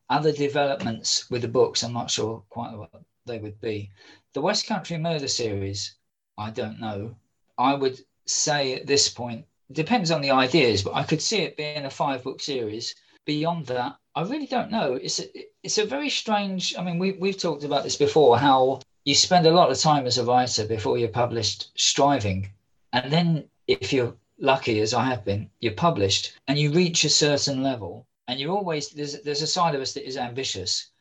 other 0.09 0.31
developments 0.31 1.29
with 1.29 1.41
the 1.41 1.47
books, 1.47 1.83
I'm 1.83 1.93
not 1.93 2.11
sure 2.11 2.43
quite 2.49 2.77
what 2.77 2.91
they 3.25 3.39
would 3.39 3.59
be. 3.59 3.91
The 4.33 4.41
West 4.41 4.67
Country 4.67 4.97
Murder 4.97 5.27
series, 5.27 5.95
I 6.37 6.51
don't 6.51 6.79
know. 6.79 7.15
I 7.57 7.73
would 7.73 7.99
say 8.25 8.73
at 8.73 8.87
this 8.87 9.09
point, 9.09 9.45
depends 9.71 10.11
on 10.11 10.21
the 10.21 10.31
ideas, 10.31 10.83
but 10.83 10.93
I 10.93 11.03
could 11.03 11.21
see 11.21 11.39
it 11.39 11.57
being 11.57 11.85
a 11.85 11.89
five 11.89 12.23
book 12.23 12.41
series. 12.41 12.95
Beyond 13.25 13.65
that, 13.67 13.97
I 14.13 14.21
really 14.21 14.45
don't 14.45 14.69
know. 14.69 14.93
It's 14.93 15.19
a, 15.19 15.25
it's 15.63 15.77
a 15.79 15.85
very 15.85 16.09
strange. 16.09 16.75
I 16.77 16.83
mean, 16.83 16.99
we 16.99 17.13
we've 17.13 17.37
talked 17.37 17.63
about 17.63 17.83
this 17.83 17.95
before. 17.95 18.37
How 18.37 18.81
you 19.03 19.15
spend 19.15 19.47
a 19.47 19.51
lot 19.51 19.71
of 19.71 19.79
time 19.79 20.05
as 20.05 20.17
a 20.17 20.23
writer 20.23 20.65
before 20.65 20.97
you're 20.97 21.09
published, 21.09 21.71
striving, 21.75 22.49
and 22.93 23.11
then 23.11 23.49
if 23.67 23.91
you're 23.91 24.15
lucky 24.37 24.79
as 24.81 24.93
I 24.93 25.05
have 25.05 25.25
been, 25.25 25.49
you're 25.59 25.73
published 25.73 26.33
and 26.47 26.59
you 26.59 26.71
reach 26.71 27.03
a 27.03 27.09
certain 27.09 27.63
level, 27.63 28.05
and 28.27 28.39
you're 28.39 28.55
always 28.55 28.89
there's 28.89 29.21
there's 29.21 29.41
a 29.41 29.47
side 29.47 29.75
of 29.75 29.81
us 29.81 29.93
that 29.93 30.07
is 30.07 30.17
ambitious, 30.17 30.91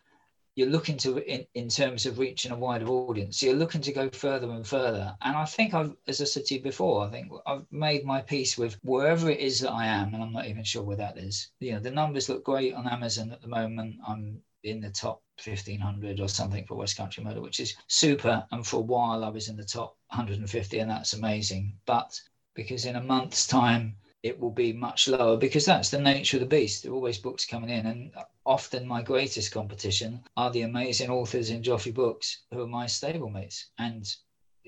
you're 0.57 0.69
looking 0.69 0.97
to 0.99 1.19
in, 1.19 1.47
in 1.54 1.69
terms 1.69 2.07
of 2.07 2.19
reaching 2.19 2.52
a 2.52 2.57
wider 2.57 2.87
audience. 2.87 3.43
You're 3.43 3.54
looking 3.54 3.81
to 3.83 3.93
go 3.93 4.09
further 4.11 4.50
and 4.50 4.66
further. 4.66 5.16
And 5.23 5.37
i 5.37 5.45
think 5.45 5.75
i've 5.75 5.95
as 6.07 6.21
i 6.21 6.25
said 6.25 6.45
to 6.47 6.54
you 6.54 6.62
before 6.62 7.04
i 7.04 7.11
think 7.11 7.33
i've 7.47 7.66
made 7.71 8.04
my 8.04 8.21
peace 8.21 8.57
with 8.57 8.78
wherever 8.83 9.31
it 9.31 9.40
is 9.40 9.61
that 9.61 9.73
i 9.73 9.87
am 9.87 10.14
and 10.14 10.23
i'm 10.23 10.33
not 10.33 10.47
even 10.47 10.64
sure 10.64 10.83
where 10.83 10.97
that 10.97 11.19
is. 11.19 11.49
You 11.61 11.73
know 11.73 11.81
the 11.81 11.90
numbers 11.90 12.28
look 12.28 12.45
great 12.45 12.75
on 12.75 12.88
amazon 12.88 13.33
at 13.33 13.43
the 13.43 13.49
moment. 13.49 13.97
I'm 14.07 14.40
in 14.62 14.81
the 14.81 14.90
top 14.90 15.23
1500 15.45 16.21
or 16.21 16.28
something 16.28 16.64
for 16.64 16.76
west 16.76 16.97
country 16.97 17.23
murder 17.25 17.40
which 17.40 17.61
is 17.61 17.75
super. 17.88 18.47
And 18.52 18.66
for 18.66 18.76
a 18.76 18.90
while 18.95 19.25
i 19.25 19.28
was 19.28 19.49
in 19.49 19.57
the 19.57 19.64
top 19.64 19.97
150 20.09 20.78
and 20.78 20.90
that's 20.90 21.14
amazing. 21.14 21.76
But 21.87 22.21
because 22.54 22.85
in 22.85 22.97
a 22.97 23.02
month's 23.02 23.47
time 23.47 23.97
it 24.25 24.40
will 24.40 24.50
be 24.50 24.73
much 24.73 25.07
lower 25.07 25.37
because 25.37 25.66
that's 25.66 25.90
the 25.90 26.00
nature 26.00 26.38
of 26.38 26.40
the 26.40 26.47
beast. 26.47 26.83
There 26.83 26.90
are 26.90 26.95
always 26.95 27.19
books 27.19 27.45
coming 27.45 27.69
in, 27.69 27.85
and 27.85 28.11
often 28.47 28.88
my 28.88 29.02
greatest 29.02 29.52
competition 29.52 30.25
are 30.38 30.50
the 30.50 30.62
amazing 30.62 31.11
authors 31.11 31.50
in 31.50 31.62
Joffe 31.62 31.93
Books 31.93 32.45
who 32.50 32.62
are 32.62 32.66
my 32.66 32.87
stablemates. 32.87 33.66
And 33.78 34.02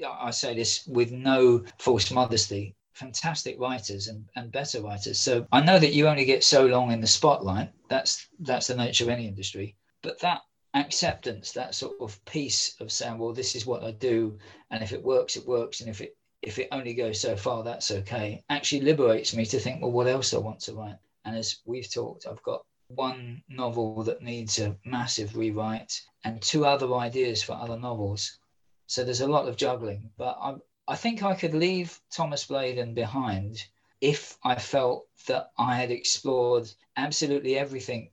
I 0.06 0.30
say 0.30 0.54
this 0.54 0.86
with 0.86 1.10
no 1.10 1.64
false 1.78 2.10
modesty. 2.10 2.76
Fantastic 2.92 3.58
writers 3.58 4.08
and, 4.08 4.26
and 4.36 4.52
better 4.52 4.82
writers. 4.82 5.18
So 5.18 5.46
I 5.52 5.62
know 5.62 5.78
that 5.78 5.94
you 5.94 6.06
only 6.06 6.26
get 6.26 6.44
so 6.44 6.66
long 6.66 6.92
in 6.92 7.00
the 7.00 7.06
spotlight. 7.06 7.70
That's 7.88 8.28
that's 8.40 8.66
the 8.66 8.76
nature 8.76 9.04
of 9.04 9.10
any 9.10 9.26
industry. 9.26 9.76
But 10.02 10.20
that 10.20 10.42
acceptance, 10.74 11.52
that 11.52 11.74
sort 11.74 11.94
of 12.00 12.22
peace 12.26 12.76
of 12.80 12.92
saying, 12.92 13.18
well, 13.18 13.32
this 13.32 13.54
is 13.54 13.64
what 13.64 13.84
I 13.84 13.92
do, 13.92 14.38
and 14.70 14.82
if 14.82 14.92
it 14.92 15.02
works, 15.02 15.36
it 15.36 15.46
works, 15.46 15.80
and 15.80 15.88
if 15.88 16.00
it 16.02 16.15
if 16.42 16.58
it 16.58 16.68
only 16.72 16.94
goes 16.94 17.20
so 17.20 17.36
far, 17.36 17.62
that's 17.62 17.90
okay, 17.90 18.44
actually 18.48 18.82
liberates 18.82 19.34
me 19.34 19.46
to 19.46 19.58
think, 19.58 19.82
well, 19.82 19.92
what 19.92 20.06
else 20.06 20.32
I 20.34 20.38
want 20.38 20.60
to 20.60 20.74
write. 20.74 20.98
And 21.24 21.36
as 21.36 21.60
we've 21.64 21.90
talked, 21.90 22.26
I've 22.26 22.42
got 22.42 22.64
one 22.88 23.42
novel 23.48 24.02
that 24.04 24.22
needs 24.22 24.58
a 24.58 24.76
massive 24.84 25.36
rewrite 25.36 26.00
and 26.24 26.40
two 26.40 26.64
other 26.64 26.94
ideas 26.94 27.42
for 27.42 27.52
other 27.52 27.78
novels. 27.78 28.38
So 28.86 29.02
there's 29.02 29.22
a 29.22 29.26
lot 29.26 29.48
of 29.48 29.56
juggling. 29.56 30.10
But 30.16 30.38
I, 30.40 30.54
I 30.86 30.96
think 30.96 31.22
I 31.22 31.34
could 31.34 31.54
leave 31.54 32.00
Thomas 32.10 32.44
Bladen 32.44 32.94
behind 32.94 33.64
if 34.00 34.38
I 34.44 34.54
felt 34.56 35.06
that 35.26 35.50
I 35.58 35.76
had 35.76 35.90
explored 35.90 36.70
absolutely 36.96 37.58
everything 37.58 38.10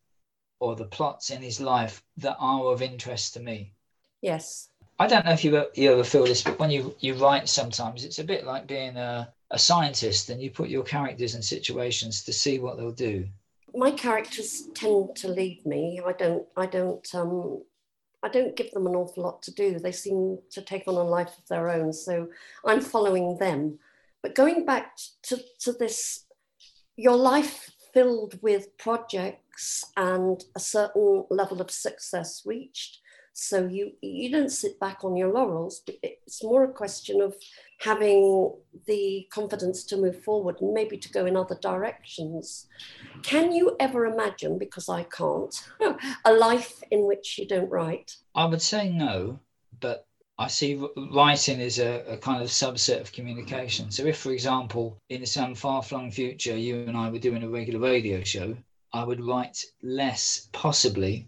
or 0.60 0.76
the 0.76 0.86
plots 0.86 1.30
in 1.30 1.42
his 1.42 1.60
life 1.60 2.04
that 2.18 2.38
are 2.40 2.72
of 2.72 2.82
interest 2.82 3.34
to 3.34 3.40
me. 3.40 3.74
Yes. 4.22 4.70
I 5.04 5.08
don't 5.08 5.26
know 5.26 5.34
if 5.34 5.44
you, 5.44 5.66
you 5.74 5.92
ever 5.92 6.04
feel 6.06 6.24
this, 6.24 6.42
but 6.42 6.58
when 6.58 6.72
you, 6.72 6.96
you 7.02 7.16
write 7.16 7.50
sometimes, 7.50 8.06
it's 8.06 8.20
a 8.20 8.24
bit 8.24 8.46
like 8.46 8.68
being 8.68 8.96
a, 8.96 9.28
a 9.52 9.60
scientist 9.60 10.30
and 10.30 10.42
you 10.42 10.50
put 10.50 10.70
your 10.70 10.84
characters 10.84 11.36
in 11.36 11.42
situations 11.42 12.24
to 12.24 12.32
see 12.32 12.58
what 12.58 12.78
they'll 12.78 12.90
do. 12.90 13.28
My 13.76 13.92
characters 13.92 14.64
tend 14.74 15.14
to 15.18 15.28
lead 15.28 15.66
me. 15.66 16.00
I 16.06 16.14
don't, 16.14 16.46
I 16.56 16.68
don't, 16.68 17.06
um, 17.14 17.64
I 18.24 18.30
don't 18.30 18.56
give 18.56 18.72
them 18.72 18.88
an 18.88 18.96
awful 18.96 19.24
lot 19.24 19.42
to 19.44 19.52
do. 19.52 19.78
They 19.78 19.92
seem 19.92 20.40
to 20.52 20.62
take 20.62 20.88
on 20.88 20.96
a 20.96 21.04
life 21.04 21.38
of 21.38 21.50
their 21.50 21.70
own. 21.70 21.92
So 21.92 22.30
I'm 22.64 22.80
following 22.80 23.38
them. 23.40 23.80
But 24.22 24.36
going 24.36 24.66
back 24.66 24.96
to, 25.24 25.38
to 25.60 25.74
this, 25.74 26.24
your 26.96 27.18
life 27.18 27.72
filled 27.94 28.42
with 28.42 28.78
projects 28.78 29.84
and 29.98 30.46
a 30.56 30.62
certain 30.62 31.26
level 31.30 31.60
of 31.60 31.72
success 31.72 32.44
reached 32.46 33.00
so 33.34 33.68
you 33.68 33.94
you 34.02 34.32
don't 34.32 34.52
sit 34.52 34.80
back 34.80 35.04
on 35.04 35.18
your 35.18 35.34
laurels. 35.34 35.82
It's 36.02 36.44
more 36.44 36.64
a 36.64 36.72
question 36.72 37.20
of 37.20 37.36
having 37.82 38.54
the 38.86 39.28
confidence 39.32 39.84
to 39.86 39.98
move 39.98 40.24
forward 40.24 40.62
and 40.62 40.74
maybe 40.74 40.98
to 40.98 41.12
go 41.12 41.26
in 41.26 41.36
other 41.36 41.58
directions. 41.62 42.68
Can 43.24 43.52
you 43.52 43.76
ever 43.80 44.06
imagine, 44.06 44.58
because 44.58 44.88
I 44.88 45.04
can't, 45.04 45.54
a 46.26 46.34
life 46.34 46.82
in 46.92 47.06
which 47.08 47.38
you 47.38 47.48
don't 47.48 47.70
write? 47.70 48.16
I 48.36 48.46
would 48.46 48.62
say 48.62 48.90
no, 48.90 49.40
but 49.82 50.06
I 50.38 50.48
see 50.48 50.82
writing 51.12 51.60
as 51.60 51.80
a, 51.80 52.04
a, 52.08 52.18
kind 52.18 52.42
of 52.42 52.50
subset 52.50 53.02
of 53.02 53.12
communication. 53.12 53.92
So, 53.92 54.06
if, 54.06 54.18
for 54.18 54.32
example, 54.32 54.98
in 55.10 55.26
some 55.26 55.54
far 55.54 55.84
flung 55.84 56.10
future, 56.10 56.58
you 56.58 56.86
and 56.88 56.98
I 56.98 57.10
were 57.10 57.20
doing 57.20 57.44
a 57.44 57.50
regular 57.50 57.80
radio 57.80 58.24
show, 58.24 58.56
I 58.94 59.04
would 59.04 59.22
write 59.22 59.64
less, 59.82 60.50
possibly, 60.52 61.28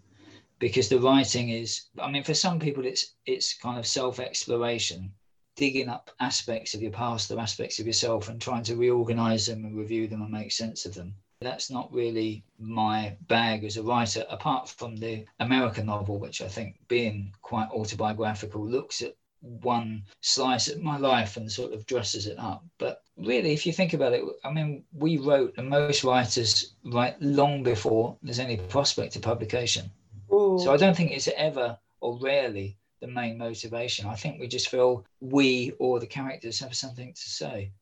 because 0.58 0.88
the 0.88 0.98
writing 0.98 1.50
is 1.50 1.86
i 2.00 2.10
mean 2.10 2.24
for 2.24 2.34
some 2.34 2.58
people 2.58 2.84
it's 2.84 3.14
it's 3.26 3.54
kind 3.58 3.78
of 3.78 3.86
self-exploration 3.86 5.12
digging 5.56 5.88
up 5.88 6.10
aspects 6.20 6.74
of 6.74 6.82
your 6.82 6.90
past 6.90 7.30
or 7.30 7.40
aspects 7.40 7.78
of 7.78 7.86
yourself 7.86 8.28
and 8.28 8.40
trying 8.40 8.62
to 8.62 8.76
reorganize 8.76 9.46
them 9.46 9.64
and 9.64 9.76
review 9.76 10.06
them 10.06 10.20
and 10.20 10.30
make 10.30 10.52
sense 10.52 10.84
of 10.84 10.94
them. 10.94 11.14
That's 11.40 11.70
not 11.70 11.90
really 11.92 12.44
my 12.58 13.16
bag 13.22 13.64
as 13.64 13.78
a 13.78 13.82
writer 13.82 14.24
apart 14.28 14.68
from 14.68 14.96
the 14.96 15.24
american 15.40 15.86
novel 15.86 16.18
which 16.18 16.40
i 16.40 16.48
think 16.48 16.76
being 16.88 17.32
quite 17.42 17.68
autobiographical 17.70 18.66
looks 18.66 19.02
at 19.02 19.14
one 19.40 20.02
slice 20.20 20.68
of 20.68 20.82
my 20.82 20.96
life 20.96 21.36
and 21.36 21.50
sort 21.52 21.72
of 21.72 21.86
dresses 21.86 22.26
it 22.26 22.38
up. 22.38 22.64
But 22.78 23.02
really 23.16 23.52
if 23.52 23.64
you 23.66 23.72
think 23.72 23.92
about 23.94 24.12
it 24.12 24.22
i 24.44 24.50
mean 24.50 24.84
we 24.92 25.16
wrote 25.18 25.54
and 25.56 25.68
most 25.68 26.04
writers 26.04 26.74
write 26.84 27.20
long 27.22 27.62
before 27.62 28.16
there's 28.22 28.38
any 28.38 28.56
prospect 28.56 29.16
of 29.16 29.22
publication 29.22 29.90
Ooh. 30.32 30.58
So 30.58 30.72
I 30.72 30.76
don't 30.76 30.96
think 30.96 31.12
it's 31.12 31.28
ever 31.36 31.78
or 32.00 32.18
rarely 32.20 32.78
the 33.00 33.06
main 33.06 33.38
motivation. 33.38 34.08
I 34.08 34.14
think 34.14 34.40
we 34.40 34.48
just 34.48 34.68
feel 34.68 35.04
we 35.20 35.72
or 35.78 36.00
the 36.00 36.06
characters 36.06 36.58
have 36.60 36.74
something 36.74 37.12
to 37.12 37.30
say. 37.30 37.72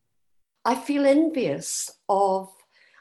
I 0.64 0.74
feel 0.74 1.04
envious 1.04 1.90
of 2.08 2.50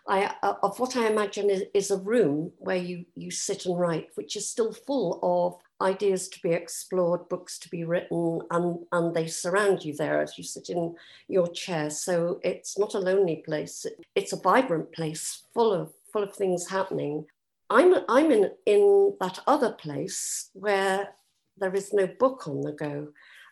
I, 0.06 0.36
uh, 0.44 0.56
of 0.62 0.80
what 0.80 0.98
I 0.98 1.08
imagine 1.08 1.50
is, 1.50 1.64
is, 1.74 1.90
a 1.90 1.98
room 1.98 2.52
where 2.58 2.76
you, 2.76 3.06
you 3.16 3.32
sit 3.32 3.66
and 3.66 3.80
write, 3.80 4.10
which 4.16 4.36
is 4.36 4.50
still 4.50 4.74
full 4.74 5.20
of 5.24 5.62
ideas 5.82 6.28
to 6.30 6.42
be 6.42 6.52
explored, 6.52 7.30
books 7.30 7.58
to 7.60 7.70
be 7.70 7.86
written, 7.86 8.42
and, 8.52 8.80
and 8.92 9.16
they 9.16 9.28
surround 9.28 9.86
you 9.86 9.96
there 9.96 10.22
as 10.22 10.38
you 10.38 10.44
sit 10.44 10.70
in 10.70 10.96
your 11.30 11.48
chair. 11.48 11.90
So 11.90 12.42
it's 12.44 12.78
not 12.78 12.96
a 12.96 13.00
lonely 13.00 13.44
place. 13.46 13.86
It's 14.14 14.34
a 14.34 14.42
vibrant 14.42 14.92
place 14.92 15.44
full 15.54 15.72
of 15.72 15.94
full 16.12 16.24
of 16.24 16.36
things 16.36 16.70
happening. 16.70 17.26
I'm, 17.70 17.96
I'm 18.10 18.32
in, 18.32 18.52
in 18.66 19.16
that 19.20 19.40
other 19.48 19.72
place 19.72 20.50
where 20.54 21.10
there 21.58 21.74
is 21.74 21.94
no 21.94 22.08
book 22.08 22.48
on 22.48 22.62
the 22.62 22.72
go. 22.72 23.10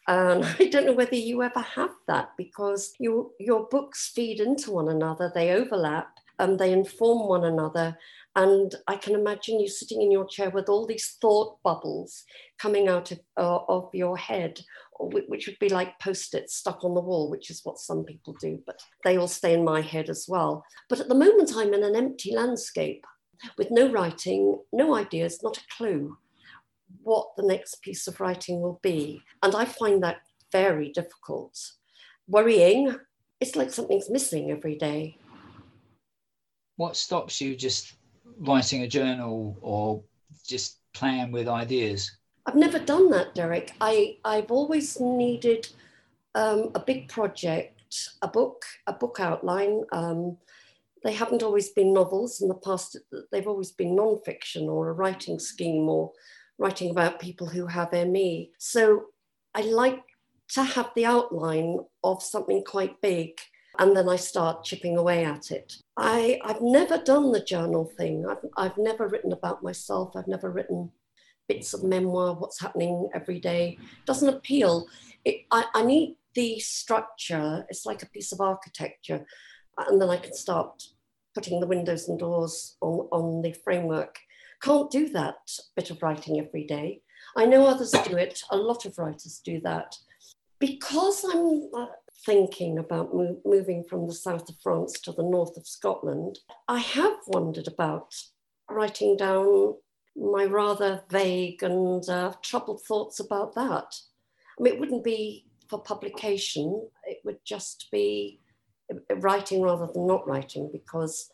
And 0.08 0.46
I 0.60 0.66
don't 0.66 0.86
know 0.86 0.94
whether 0.94 1.16
you 1.16 1.44
ever 1.44 1.60
have 1.62 1.92
that 2.08 2.32
because 2.38 2.94
your, 3.00 3.30
your 3.40 3.68
books 3.68 4.12
feed 4.14 4.40
into 4.40 4.72
one 4.72 4.90
another, 4.90 5.32
they 5.34 5.52
overlap 5.52 6.10
and 6.40 6.60
they 6.60 6.74
inform 6.74 7.28
one 7.28 7.46
another. 7.46 7.98
And 8.36 8.74
I 8.88 8.96
can 8.96 9.14
imagine 9.14 9.60
you 9.60 9.68
sitting 9.68 10.02
in 10.02 10.12
your 10.12 10.26
chair 10.26 10.50
with 10.50 10.70
all 10.70 10.88
these 10.88 11.18
thought 11.22 11.62
bubbles 11.64 12.24
coming 12.60 12.88
out 12.88 13.12
of, 13.12 13.20
uh, 13.38 13.60
of 13.68 13.90
your 13.94 14.18
head, 14.18 14.60
which 15.00 15.48
would 15.48 15.60
be 15.60 15.70
like 15.70 16.00
post 16.00 16.34
its 16.34 16.56
stuck 16.56 16.84
on 16.84 16.96
the 16.96 17.02
wall, 17.02 17.30
which 17.30 17.52
is 17.52 17.62
what 17.64 17.78
some 17.78 18.04
people 18.04 18.36
do, 18.40 18.60
but 18.66 18.80
they 19.04 19.18
all 19.18 19.28
stay 19.28 19.54
in 19.54 19.66
my 19.66 19.82
head 19.82 20.10
as 20.10 20.26
well. 20.28 20.64
But 20.90 21.00
at 21.00 21.10
the 21.10 21.16
moment, 21.16 21.52
I'm 21.56 21.74
in 21.74 21.84
an 21.84 21.96
empty 21.96 22.34
landscape 22.34 23.06
with 23.58 23.72
no 23.72 23.92
writing, 23.92 24.60
no 24.72 24.96
ideas, 24.96 25.42
not 25.44 25.58
a 25.58 25.76
clue 25.78 26.18
what 27.04 27.36
the 27.38 27.44
next 27.44 27.82
piece 27.82 28.08
of 28.08 28.20
writing 28.20 28.62
will 28.62 28.80
be. 28.82 29.22
And 29.44 29.56
I 29.56 29.66
find 29.66 30.04
that 30.04 30.22
very 30.52 30.90
difficult. 30.90 31.58
Worrying, 32.28 32.96
it's 33.40 33.56
like 33.56 33.72
something's 33.72 34.10
missing 34.10 34.52
every 34.52 34.76
day. 34.76 35.18
What 36.76 36.96
stops 36.96 37.42
you 37.42 37.56
just 37.56 37.94
writing 38.40 38.84
a 38.84 38.88
journal 38.88 39.58
or 39.62 40.04
just 40.48 40.80
playing 40.94 41.32
with 41.32 41.48
ideas? 41.48 42.12
I've 42.46 42.56
never 42.56 42.80
done 42.80 43.10
that, 43.12 43.36
Derek. 43.36 43.74
I, 43.82 44.18
I've 44.26 44.52
always 44.52 45.00
needed 45.00 45.68
um, 46.34 46.72
a 46.74 46.80
big 46.80 47.08
project, 47.08 48.10
a 48.22 48.28
book, 48.28 48.66
a 48.88 48.94
book 48.94 49.18
outline, 49.20 49.84
um, 49.92 50.38
they 51.04 51.14
haven't 51.14 51.44
always 51.44 51.70
been 51.70 51.94
novels 51.94 52.42
in 52.42 52.48
the 52.48 52.56
past, 52.56 52.98
they've 53.32 53.48
always 53.48 53.72
been 53.72 53.96
non-fiction 53.96 54.70
or 54.70 54.90
a 54.90 54.94
writing 54.94 55.40
scheme 55.40 55.90
or 55.90 56.12
writing 56.58 56.92
about 56.92 57.20
people 57.20 57.48
who 57.48 57.66
have 57.68 57.92
ME. 57.92 58.52
So 58.60 59.06
I 59.56 59.62
like 59.62 60.02
to 60.50 60.64
have 60.64 60.92
the 60.96 61.06
outline 61.06 61.80
of 62.04 62.22
something 62.22 62.64
quite 62.64 63.02
big 63.02 63.40
and 63.80 63.96
then 63.96 64.10
I 64.10 64.18
start 64.18 64.64
chipping 64.64 64.98
away 64.98 65.24
at 65.26 65.52
it. 65.52 65.78
I, 65.98 66.40
I've 66.44 66.62
never 66.62 66.98
done 66.98 67.32
the 67.32 67.44
journal 67.44 67.86
thing. 67.98 68.26
I've, 68.28 68.46
I've 68.58 68.78
never 68.78 69.08
written 69.08 69.32
about 69.32 69.64
myself. 69.64 70.16
I've 70.16 70.28
never 70.28 70.52
written 70.52 70.92
bits 71.48 71.74
of 71.74 71.84
memoir, 71.84 72.34
what's 72.36 72.62
happening 72.62 73.10
every 73.14 73.40
day, 73.40 73.78
doesn't 74.06 74.30
appeal. 74.30 74.88
It, 75.26 75.46
I, 75.52 75.66
I 75.74 75.84
need 75.84 76.16
the 76.34 76.60
structure. 76.60 77.66
It's 77.70 77.86
like 77.86 78.04
a 78.04 78.10
piece 78.10 78.32
of 78.32 78.42
architecture, 78.42 79.26
and 79.78 80.02
then 80.02 80.10
I 80.10 80.18
can 80.18 80.34
start 80.34 80.84
putting 81.34 81.60
the 81.60 81.68
windows 81.68 82.10
and 82.10 82.20
doors 82.20 82.76
on, 82.82 83.08
on 83.12 83.42
the 83.42 83.54
framework. 83.54 84.20
Can't 84.62 84.92
do 84.92 85.10
that 85.10 85.38
bit 85.76 85.90
of 85.90 86.02
writing 86.02 86.40
every 86.40 86.66
day. 86.66 87.02
I 87.36 87.46
know 87.46 87.66
others 87.66 87.92
do 87.92 88.18
it. 88.18 88.42
A 88.52 88.58
lot 88.58 88.86
of 88.86 88.98
writers 88.98 89.42
do 89.44 89.62
that. 89.62 89.96
Because 90.60 91.24
I'm 91.24 91.70
uh, 91.76 91.88
thinking 92.26 92.78
about 92.78 93.16
mo- 93.16 93.40
moving 93.46 93.84
from 93.84 94.06
the 94.06 94.14
south 94.14 94.50
of 94.50 94.56
France 94.62 95.00
to 95.02 95.12
the 95.12 95.24
north 95.24 95.58
of 95.58 95.68
Scotland, 95.68 96.40
I 96.68 96.80
have 96.80 97.18
wondered 97.28 97.68
about 97.68 98.14
writing 98.70 99.18
down 99.18 99.76
my 100.16 100.46
rather 100.46 101.04
vague 101.10 101.64
and 101.64 102.08
uh, 102.10 102.34
troubled 102.42 102.84
thoughts 102.84 103.20
about 103.20 103.56
that. 103.56 103.96
I 104.60 104.64
mean, 104.64 104.74
it 104.74 104.80
wouldn't 104.80 105.04
be 105.04 105.46
for 105.70 105.82
publication, 105.82 106.90
it 107.06 107.22
would 107.24 107.40
just 107.46 107.88
be 107.92 108.41
writing 109.18 109.62
rather 109.62 109.88
than 109.88 110.08
not 110.08 110.28
writing 110.28 110.70
because, 110.72 111.30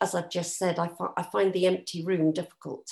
as 0.00 0.14
I've 0.14 0.30
just 0.30 0.58
said, 0.58 0.78
I, 0.78 0.88
fi- 0.88 1.12
I 1.16 1.22
find 1.22 1.52
the 1.52 1.66
empty 1.66 2.04
room 2.04 2.32
difficult 2.32 2.88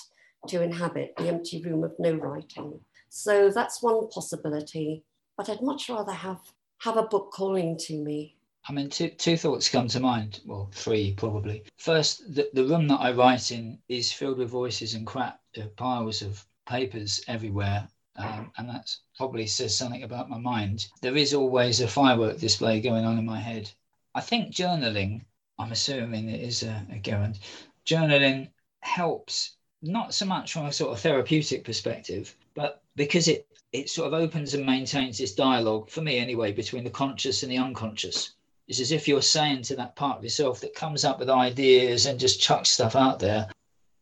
to 0.49 0.63
inhabit, 0.63 1.15
the 1.17 1.29
empty 1.29 1.63
room 1.63 1.85
of 1.85 1.95
no 1.99 2.15
writing. 2.15 2.81
So 3.09 3.51
that's 3.51 3.83
one 3.83 4.09
possibility, 4.09 5.05
but 5.37 5.49
I'd 5.49 5.63
much 5.63 5.89
rather 5.89 6.13
have, 6.13 6.41
have 6.79 6.97
a 6.97 7.05
book 7.05 7.31
calling 7.33 7.79
to 7.87 8.03
me 8.03 8.37
I 8.69 8.73
mean, 8.73 8.91
two, 8.91 9.09
two 9.09 9.37
thoughts 9.37 9.69
come 9.69 9.89
to 9.89 9.99
mind. 9.99 10.41
Well, 10.47 10.71
three 10.73 11.15
probably. 11.15 11.65
First, 11.79 12.33
the, 12.33 12.49
the 12.53 12.65
room 12.65 12.87
that 12.89 13.01
I 13.01 13.11
write 13.11 13.51
in 13.51 13.79
is 13.89 14.13
filled 14.13 14.39
with 14.39 14.51
voices 14.51 14.95
and 14.95 15.07
crap. 15.07 15.41
Piles 15.77 16.23
of 16.23 16.47
papers 16.67 17.21
everywhere. 17.27 17.89
Um, 18.17 18.53
and 18.59 18.69
that 18.69 18.95
probably 19.17 19.47
says 19.47 19.77
something 19.77 20.03
about 20.03 20.31
my 20.31 20.39
mind. 20.39 20.87
There 21.01 21.17
is 21.17 21.35
always 21.35 21.81
a 21.81 21.89
firework 21.89 22.39
display 22.39 22.81
going 22.81 23.05
on 23.05 23.19
in 23.19 23.27
my 23.27 23.41
head. 23.41 23.71
I 24.14 24.21
think 24.21 24.54
journaling, 24.54 25.23
I'm 25.59 25.73
assuming 25.73 26.28
it 26.28 26.40
is 26.40 26.62
a, 26.62 26.87
a 26.90 26.99
Gerund, 26.99 27.38
journaling 27.87 28.49
helps 28.81 29.57
not 29.83 30.14
so 30.14 30.26
much 30.26 30.52
from 30.52 30.66
a 30.66 30.73
sort 30.73 30.92
of 30.92 31.00
therapeutic 31.00 31.64
perspective, 31.64 32.37
but 32.54 32.83
because 32.95 33.26
it, 33.28 33.47
it 33.73 33.88
sort 33.88 34.07
of 34.07 34.14
opens 34.14 34.54
and 34.54 34.66
maintains 34.66 35.19
this 35.19 35.35
dialogue, 35.35 35.88
for 35.88 36.02
me 36.02 36.19
anyway, 36.19 36.52
between 36.52 36.85
the 36.85 36.90
conscious 36.90 37.42
and 37.42 37.50
the 37.50 37.59
unconscious. 37.59 38.35
It's 38.69 38.81
as 38.81 38.92
if 38.92 39.09
you're 39.09 39.23
saying 39.23 39.62
to 39.62 39.76
that 39.76 39.97
part 39.97 40.19
of 40.19 40.25
yourself 40.25 40.61
that 40.61 40.75
comes 40.75 41.04
up 41.04 41.19
with 41.19 41.31
ideas 41.31 42.07
and 42.07 42.21
just 42.21 42.40
chucks 42.40 42.71
stuff 42.71 42.95
out 42.95 43.19
there, 43.19 43.49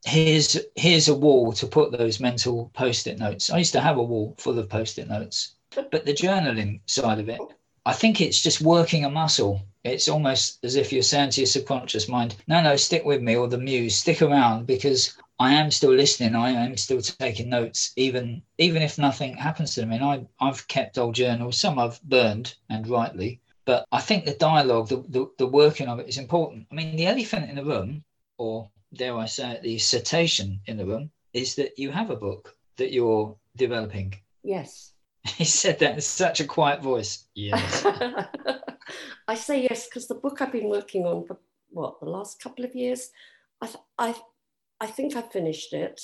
here's 0.04 0.58
here's 0.76 1.08
a 1.08 1.14
wall 1.14 1.52
to 1.52 1.66
put 1.66 1.92
those 1.92 2.20
mental 2.20 2.70
post-it 2.74 3.18
notes. 3.18 3.50
I 3.50 3.58
used 3.58 3.72
to 3.72 3.80
have 3.80 3.96
a 3.96 4.02
wall 4.02 4.34
full 4.38 4.58
of 4.58 4.68
post-it 4.68 5.08
notes. 5.08 5.54
But 5.74 6.04
the 6.04 6.12
journaling 6.12 6.80
side 6.86 7.20
of 7.20 7.28
it, 7.28 7.40
I 7.86 7.92
think 7.92 8.20
it's 8.20 8.42
just 8.42 8.60
working 8.60 9.04
a 9.04 9.10
muscle. 9.10 9.62
It's 9.82 10.08
almost 10.08 10.62
as 10.62 10.76
if 10.76 10.92
you're 10.92 11.02
saying 11.02 11.30
to 11.30 11.40
your 11.40 11.46
subconscious 11.46 12.08
mind, 12.08 12.36
no, 12.46 12.62
no, 12.62 12.76
stick 12.76 13.04
with 13.04 13.22
me, 13.22 13.36
or 13.36 13.48
the 13.48 13.58
muse, 13.58 13.96
stick 13.96 14.20
around 14.20 14.66
because 14.66 15.16
I 15.38 15.54
am 15.54 15.70
still 15.70 15.94
listening. 15.94 16.34
I 16.34 16.50
am 16.50 16.76
still 16.76 17.00
taking 17.00 17.48
notes, 17.48 17.92
even 17.96 18.42
even 18.58 18.82
if 18.82 18.98
nothing 18.98 19.34
happens 19.36 19.74
to 19.74 19.80
them. 19.80 19.92
And 19.92 20.04
I, 20.04 20.26
I've 20.38 20.68
kept 20.68 20.98
old 20.98 21.14
journals, 21.14 21.58
some 21.58 21.78
I've 21.78 22.02
burned 22.02 22.54
and 22.68 22.86
rightly, 22.86 23.40
but 23.64 23.86
I 23.90 24.00
think 24.00 24.24
the 24.24 24.34
dialogue, 24.34 24.88
the, 24.88 25.04
the, 25.08 25.30
the 25.38 25.46
working 25.46 25.88
of 25.88 25.98
it 25.98 26.08
is 26.08 26.18
important. 26.18 26.66
I 26.70 26.74
mean, 26.74 26.96
the 26.96 27.06
elephant 27.06 27.48
in 27.48 27.56
the 27.56 27.64
room, 27.64 28.04
or 28.36 28.68
dare 28.92 29.16
I 29.16 29.26
say 29.26 29.52
it, 29.52 29.62
the 29.62 29.78
cetacean 29.78 30.60
in 30.66 30.76
the 30.76 30.86
room, 30.86 31.10
is 31.32 31.54
that 31.54 31.78
you 31.78 31.90
have 31.90 32.10
a 32.10 32.16
book 32.16 32.54
that 32.76 32.92
you're 32.92 33.36
developing. 33.56 34.14
Yes. 34.42 34.92
He 35.36 35.44
said 35.44 35.78
that 35.78 35.94
in 35.94 36.00
such 36.00 36.40
a 36.40 36.46
quiet 36.46 36.82
voice. 36.82 37.26
Yes. 37.34 37.84
I 39.30 39.36
say 39.36 39.62
yes 39.62 39.86
because 39.86 40.08
the 40.08 40.16
book 40.16 40.42
I've 40.42 40.50
been 40.50 40.68
working 40.68 41.06
on 41.06 41.24
for 41.24 41.38
what 41.70 42.00
the 42.00 42.10
last 42.10 42.42
couple 42.42 42.64
of 42.64 42.74
years, 42.74 43.10
I 43.60 43.66
th- 43.66 43.84
I 43.96 44.14
I 44.80 44.88
think 44.88 45.14
I 45.14 45.22
finished 45.22 45.72
it, 45.72 46.00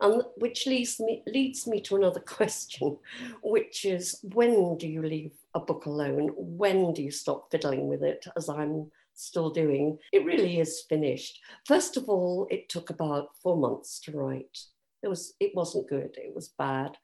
and 0.00 0.22
which 0.36 0.66
leads 0.66 0.98
me 0.98 1.22
leads 1.26 1.66
me 1.66 1.82
to 1.82 1.96
another 1.96 2.20
question, 2.38 2.96
which 3.42 3.84
is 3.84 4.18
when 4.32 4.78
do 4.78 4.88
you 4.88 5.02
leave 5.02 5.32
a 5.54 5.60
book 5.60 5.84
alone? 5.84 6.30
When 6.38 6.94
do 6.94 7.02
you 7.02 7.10
stop 7.10 7.50
fiddling 7.50 7.86
with 7.86 8.02
it, 8.02 8.26
as 8.34 8.48
I'm 8.48 8.90
still 9.12 9.50
doing? 9.50 9.98
It 10.10 10.24
really 10.24 10.58
is 10.58 10.86
finished. 10.88 11.38
First 11.66 11.98
of 11.98 12.08
all, 12.08 12.46
it 12.50 12.70
took 12.70 12.88
about 12.88 13.36
four 13.42 13.58
months 13.58 14.00
to 14.04 14.12
write. 14.12 14.56
It 15.02 15.08
was 15.08 15.34
it 15.38 15.52
wasn't 15.54 15.90
good. 15.90 16.16
It 16.16 16.34
was 16.34 16.48
bad. 16.48 16.96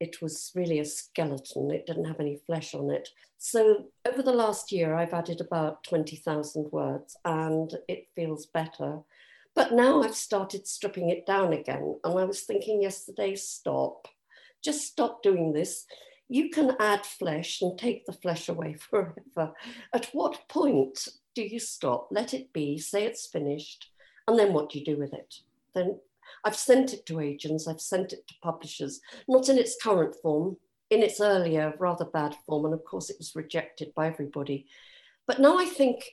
It 0.00 0.20
was 0.20 0.52
really 0.54 0.78
a 0.78 0.84
skeleton. 0.84 1.70
It 1.70 1.86
didn't 1.86 2.04
have 2.04 2.20
any 2.20 2.40
flesh 2.46 2.74
on 2.74 2.90
it. 2.90 3.08
So 3.38 3.86
over 4.06 4.22
the 4.22 4.32
last 4.32 4.72
year, 4.72 4.94
I've 4.94 5.14
added 5.14 5.40
about 5.40 5.84
20,000 5.84 6.70
words 6.72 7.16
and 7.24 7.72
it 7.88 8.08
feels 8.14 8.46
better. 8.46 9.00
But 9.54 9.72
now 9.72 10.02
I've 10.02 10.16
started 10.16 10.66
stripping 10.66 11.08
it 11.08 11.26
down 11.26 11.52
again. 11.52 11.98
And 12.04 12.18
I 12.18 12.24
was 12.24 12.42
thinking 12.42 12.82
yesterday, 12.82 13.36
stop. 13.36 14.08
Just 14.62 14.86
stop 14.86 15.22
doing 15.22 15.52
this 15.52 15.86
you 16.28 16.50
can 16.50 16.76
add 16.80 17.06
flesh 17.06 17.62
and 17.62 17.78
take 17.78 18.04
the 18.06 18.12
flesh 18.12 18.48
away 18.48 18.74
forever. 18.90 19.52
At 19.92 20.06
what 20.12 20.48
point 20.48 21.08
do 21.34 21.42
you 21.42 21.58
stop, 21.58 22.08
let 22.10 22.34
it 22.34 22.52
be, 22.52 22.78
say 22.78 23.04
it's 23.04 23.26
finished, 23.26 23.90
and 24.26 24.38
then 24.38 24.52
what 24.52 24.70
do 24.70 24.78
you 24.78 24.84
do 24.84 24.96
with 24.96 25.12
it? 25.12 25.34
Then 25.74 26.00
I've 26.44 26.56
sent 26.56 26.92
it 26.92 27.06
to 27.06 27.20
agents, 27.20 27.66
I've 27.66 27.80
sent 27.80 28.12
it 28.12 28.26
to 28.28 28.34
publishers, 28.42 29.00
not 29.28 29.48
in 29.48 29.58
its 29.58 29.76
current 29.82 30.14
form, 30.22 30.56
in 30.90 31.02
its 31.02 31.20
earlier, 31.20 31.74
rather 31.78 32.04
bad 32.04 32.36
form, 32.46 32.64
and 32.64 32.74
of 32.74 32.84
course 32.84 33.10
it 33.10 33.16
was 33.18 33.36
rejected 33.36 33.94
by 33.94 34.06
everybody. 34.06 34.66
But 35.26 35.40
now 35.40 35.58
I 35.58 35.66
think 35.66 36.04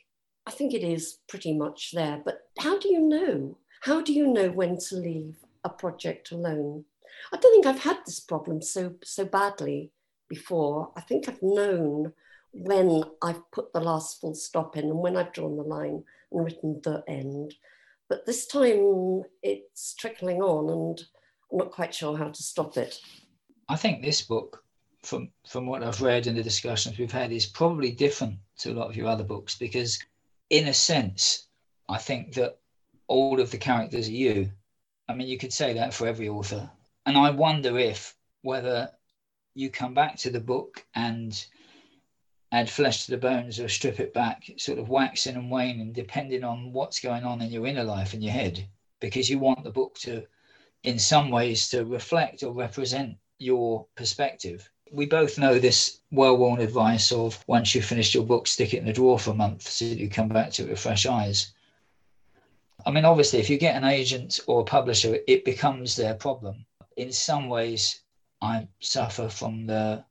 I 0.45 0.51
think 0.51 0.73
it 0.73 0.83
is 0.83 1.19
pretty 1.29 1.53
much 1.53 1.91
there. 1.93 2.21
But 2.23 2.39
how 2.59 2.77
do 2.77 2.89
you 2.89 2.99
know? 2.99 3.57
How 3.81 4.01
do 4.01 4.11
you 4.11 4.27
know 4.27 4.49
when 4.49 4.77
to 4.89 4.95
leave 4.95 5.37
a 5.63 5.69
project 5.69 6.31
alone? 6.31 6.85
I 7.31 7.37
don't 7.37 7.53
think 7.53 7.65
I've 7.65 7.83
had 7.83 7.99
this 8.05 8.19
problem 8.19 8.61
so 8.61 8.95
so 9.03 9.25
badly 9.25 9.91
before, 10.33 10.91
I 10.95 11.01
think 11.01 11.29
I've 11.29 11.43
known 11.43 12.13
when 12.53 13.03
I've 13.21 13.51
put 13.51 13.71
the 13.71 13.79
last 13.79 14.19
full 14.19 14.33
stop 14.33 14.75
in 14.77 14.85
and 14.85 14.97
when 14.97 15.15
I've 15.15 15.33
drawn 15.33 15.57
the 15.57 15.63
line 15.63 16.03
and 16.31 16.43
written 16.43 16.81
the 16.83 17.03
end. 17.07 17.53
But 18.09 18.25
this 18.25 18.45
time 18.45 19.23
it's 19.41 19.93
trickling 19.95 20.41
on 20.41 20.69
and 20.69 21.01
I'm 21.51 21.57
not 21.57 21.71
quite 21.71 21.93
sure 21.93 22.17
how 22.17 22.29
to 22.29 22.43
stop 22.43 22.77
it. 22.77 22.99
I 23.69 23.75
think 23.75 24.01
this 24.01 24.21
book, 24.21 24.63
from 25.03 25.31
from 25.47 25.65
what 25.65 25.83
I've 25.83 26.01
read 26.01 26.27
and 26.27 26.37
the 26.37 26.43
discussions 26.43 26.97
we've 26.97 27.11
had, 27.11 27.31
is 27.31 27.45
probably 27.45 27.91
different 27.91 28.37
to 28.59 28.71
a 28.71 28.73
lot 28.73 28.89
of 28.89 28.95
your 28.95 29.07
other 29.07 29.23
books 29.23 29.55
because, 29.57 29.99
in 30.49 30.67
a 30.67 30.73
sense, 30.73 31.47
I 31.89 31.97
think 31.97 32.33
that 32.33 32.59
all 33.07 33.39
of 33.39 33.51
the 33.51 33.57
characters 33.57 34.07
are 34.07 34.11
you. 34.11 34.51
I 35.07 35.13
mean, 35.13 35.27
you 35.27 35.37
could 35.37 35.53
say 35.53 35.73
that 35.73 35.93
for 35.93 36.07
every 36.07 36.29
author. 36.29 36.69
And 37.05 37.17
I 37.17 37.29
wonder 37.31 37.77
if 37.77 38.15
whether 38.41 38.91
you 39.53 39.69
come 39.69 39.93
back 39.93 40.17
to 40.17 40.29
the 40.29 40.39
book 40.39 40.85
and 40.95 41.45
add 42.53 42.69
flesh 42.69 43.03
to 43.03 43.11
the 43.11 43.17
bones 43.17 43.59
or 43.59 43.67
strip 43.67 43.99
it 43.99 44.13
back, 44.13 44.43
sort 44.57 44.77
of 44.77 44.87
waxing 44.87 45.35
and 45.35 45.49
waning, 45.49 45.91
depending 45.91 46.43
on 46.43 46.71
what's 46.71 46.99
going 46.99 47.23
on 47.23 47.41
in 47.41 47.51
your 47.51 47.65
inner 47.65 47.83
life 47.83 48.13
and 48.13 48.23
your 48.23 48.31
head, 48.31 48.63
because 48.99 49.27
you 49.27 49.39
want 49.39 49.63
the 49.63 49.71
book 49.71 49.95
to, 49.97 50.23
in 50.83 50.99
some 50.99 51.31
ways, 51.31 51.67
to 51.69 51.83
reflect 51.83 52.43
or 52.43 52.53
represent 52.53 53.17
your 53.39 53.87
perspective. 53.95 54.69
We 54.91 55.07
both 55.07 55.39
know 55.39 55.57
this 55.57 56.01
well 56.11 56.37
worn 56.37 56.61
advice 56.61 57.11
of 57.11 57.43
once 57.47 57.73
you've 57.73 57.85
finished 57.85 58.13
your 58.13 58.23
book, 58.23 58.45
stick 58.45 58.75
it 58.75 58.77
in 58.77 58.85
the 58.85 58.93
drawer 58.93 59.17
for 59.17 59.31
a 59.31 59.35
month 59.35 59.67
so 59.67 59.85
that 59.85 59.97
you 59.97 60.07
come 60.07 60.29
back 60.29 60.51
to 60.51 60.63
it 60.63 60.69
with 60.69 60.79
fresh 60.79 61.07
eyes. 61.07 61.53
I 62.85 62.91
mean, 62.91 63.03
obviously, 63.03 63.39
if 63.39 63.49
you 63.49 63.57
get 63.57 63.75
an 63.75 63.83
agent 63.83 64.39
or 64.45 64.61
a 64.61 64.65
publisher, 64.65 65.17
it 65.27 65.43
becomes 65.43 65.95
their 65.95 66.13
problem. 66.13 66.67
In 66.97 67.11
some 67.11 67.49
ways, 67.49 68.01
I 68.43 68.67
suffer 68.79 69.27
from 69.27 69.65
the 69.65 70.05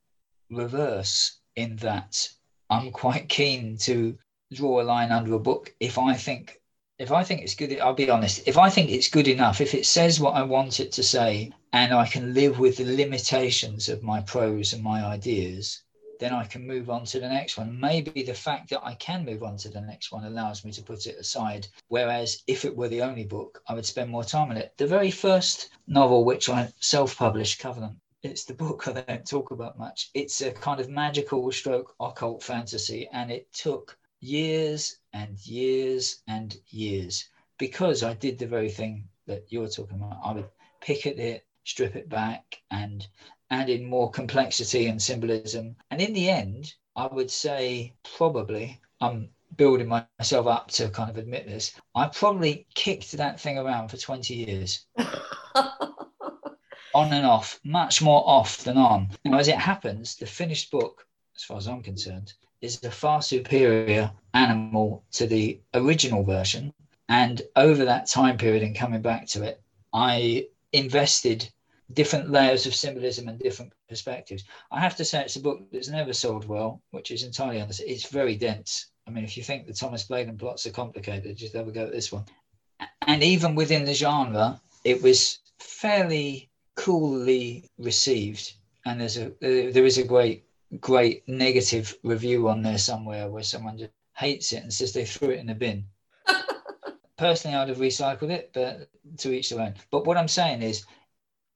reverse 0.50 1.38
in 1.56 1.76
that 1.76 2.28
I'm 2.70 2.90
quite 2.90 3.28
keen 3.28 3.76
to 3.78 4.18
draw 4.52 4.80
a 4.80 4.84
line 4.84 5.12
under 5.12 5.34
a 5.34 5.38
book 5.38 5.74
if 5.80 5.98
I 5.98 6.14
think 6.14 6.60
if 6.98 7.10
I 7.10 7.24
think 7.24 7.42
it's 7.42 7.54
good. 7.54 7.78
I'll 7.80 7.94
be 7.94 8.10
honest. 8.10 8.46
If 8.46 8.56
I 8.56 8.70
think 8.70 8.90
it's 8.90 9.08
good 9.08 9.26
enough, 9.26 9.60
if 9.60 9.74
it 9.74 9.86
says 9.86 10.20
what 10.20 10.34
I 10.34 10.42
want 10.42 10.78
it 10.78 10.92
to 10.92 11.02
say, 11.02 11.50
and 11.72 11.92
I 11.92 12.06
can 12.06 12.32
live 12.32 12.58
with 12.58 12.76
the 12.76 12.84
limitations 12.84 13.88
of 13.88 14.02
my 14.02 14.20
prose 14.20 14.72
and 14.72 14.82
my 14.82 15.04
ideas, 15.04 15.82
then 16.20 16.32
I 16.32 16.44
can 16.44 16.64
move 16.66 16.90
on 16.90 17.04
to 17.06 17.18
the 17.18 17.28
next 17.28 17.58
one. 17.58 17.80
Maybe 17.80 18.22
the 18.22 18.34
fact 18.34 18.70
that 18.70 18.84
I 18.84 18.94
can 18.94 19.24
move 19.24 19.42
on 19.42 19.56
to 19.58 19.68
the 19.68 19.80
next 19.80 20.12
one 20.12 20.24
allows 20.24 20.64
me 20.64 20.70
to 20.72 20.82
put 20.82 21.06
it 21.06 21.18
aside. 21.18 21.66
Whereas 21.88 22.42
if 22.46 22.64
it 22.64 22.76
were 22.76 22.88
the 22.88 23.02
only 23.02 23.24
book, 23.24 23.60
I 23.66 23.74
would 23.74 23.86
spend 23.86 24.10
more 24.10 24.22
time 24.22 24.50
on 24.50 24.56
it. 24.56 24.72
The 24.76 24.86
very 24.86 25.10
first 25.10 25.70
novel 25.88 26.24
which 26.24 26.48
I 26.48 26.72
self 26.78 27.16
published, 27.16 27.58
Covenant, 27.58 27.98
it's 28.22 28.44
the 28.44 28.54
book 28.54 28.88
I 28.88 28.92
don't 28.92 29.26
talk 29.26 29.50
about 29.50 29.78
much. 29.78 30.10
It's 30.14 30.40
a 30.40 30.52
kind 30.52 30.80
of 30.80 30.88
magical 30.88 31.50
stroke 31.52 31.94
occult 32.00 32.42
fantasy, 32.42 33.08
and 33.12 33.30
it 33.30 33.52
took 33.52 33.98
years 34.20 34.98
and 35.12 35.38
years 35.46 36.22
and 36.28 36.56
years 36.68 37.28
because 37.58 38.02
I 38.02 38.14
did 38.14 38.38
the 38.38 38.46
very 38.46 38.70
thing 38.70 39.08
that 39.26 39.44
you're 39.48 39.68
talking 39.68 39.96
about. 39.96 40.20
I 40.24 40.32
would 40.32 40.48
pick 40.80 41.06
at 41.06 41.18
it 41.18 41.46
strip 41.64 41.96
it 41.96 42.08
back 42.08 42.60
and 42.70 43.06
add 43.50 43.68
in 43.70 43.84
more 43.84 44.10
complexity 44.10 44.86
and 44.86 45.00
symbolism. 45.00 45.76
And 45.90 46.00
in 46.00 46.12
the 46.12 46.28
end, 46.30 46.74
I 46.96 47.06
would 47.06 47.30
say 47.30 47.94
probably 48.16 48.80
I'm 49.00 49.30
building 49.56 49.88
myself 49.88 50.46
up 50.46 50.68
to 50.72 50.88
kind 50.88 51.10
of 51.10 51.18
admit 51.18 51.46
this. 51.46 51.72
I 51.94 52.08
probably 52.08 52.66
kicked 52.74 53.12
that 53.12 53.40
thing 53.40 53.58
around 53.58 53.88
for 53.88 53.96
20 53.96 54.34
years. 54.34 54.86
on 56.94 57.12
and 57.12 57.26
off, 57.26 57.60
much 57.64 58.02
more 58.02 58.22
off 58.26 58.58
than 58.64 58.76
on. 58.76 59.10
Now, 59.24 59.38
as 59.38 59.48
it 59.48 59.56
happens, 59.56 60.16
the 60.16 60.26
finished 60.26 60.70
book, 60.70 61.06
as 61.36 61.42
far 61.42 61.56
as 61.56 61.66
I'm 61.66 61.82
concerned, 61.82 62.32
is 62.60 62.82
a 62.84 62.90
far 62.90 63.22
superior 63.22 64.10
animal 64.34 65.04
to 65.12 65.26
the 65.26 65.60
original 65.74 66.22
version. 66.22 66.72
And 67.08 67.42
over 67.56 67.84
that 67.84 68.08
time 68.08 68.38
period 68.38 68.62
and 68.62 68.76
coming 68.76 69.02
back 69.02 69.26
to 69.28 69.42
it, 69.42 69.60
I 69.92 70.46
invested 70.72 71.50
different 71.92 72.30
layers 72.30 72.66
of 72.66 72.74
symbolism 72.74 73.28
and 73.28 73.38
different 73.38 73.72
perspectives. 73.88 74.44
I 74.70 74.80
have 74.80 74.96
to 74.96 75.04
say, 75.04 75.22
it's 75.22 75.36
a 75.36 75.40
book 75.40 75.70
that's 75.72 75.88
never 75.88 76.12
sold 76.12 76.46
well, 76.46 76.80
which 76.90 77.10
is 77.10 77.24
entirely 77.24 77.60
understood. 77.60 77.88
It's 77.88 78.08
very 78.08 78.36
dense. 78.36 78.86
I 79.06 79.10
mean, 79.10 79.24
if 79.24 79.36
you 79.36 79.42
think 79.42 79.66
the 79.66 79.74
Thomas 79.74 80.04
Bladen 80.04 80.38
plots 80.38 80.66
are 80.66 80.70
complicated, 80.70 81.36
just 81.36 81.54
have 81.54 81.68
a 81.68 81.72
go 81.72 81.84
at 81.84 81.92
this 81.92 82.12
one. 82.12 82.24
And 83.06 83.22
even 83.22 83.54
within 83.54 83.84
the 83.84 83.94
genre, 83.94 84.60
it 84.84 85.02
was 85.02 85.40
fairly 85.58 86.48
coolly 86.74 87.70
received. 87.78 88.54
And 88.84 89.00
there's 89.00 89.18
a 89.18 89.32
there 89.40 89.86
is 89.86 89.98
a 89.98 90.04
great 90.04 90.44
great 90.80 91.26
negative 91.28 91.96
review 92.02 92.48
on 92.48 92.62
there 92.62 92.78
somewhere 92.78 93.28
where 93.28 93.42
someone 93.42 93.78
just 93.78 93.92
hates 94.16 94.52
it 94.52 94.62
and 94.62 94.72
says 94.72 94.92
they 94.92 95.04
threw 95.04 95.30
it 95.30 95.40
in 95.40 95.46
the 95.46 95.54
bin. 95.54 95.84
Personally, 97.16 97.56
I'd 97.56 97.68
have 97.68 97.78
recycled 97.78 98.30
it, 98.30 98.50
but 98.52 98.88
to 99.18 99.32
each 99.32 99.50
their 99.50 99.60
own. 99.60 99.74
But 99.90 100.06
what 100.06 100.16
I'm 100.16 100.28
saying 100.28 100.62
is, 100.62 100.84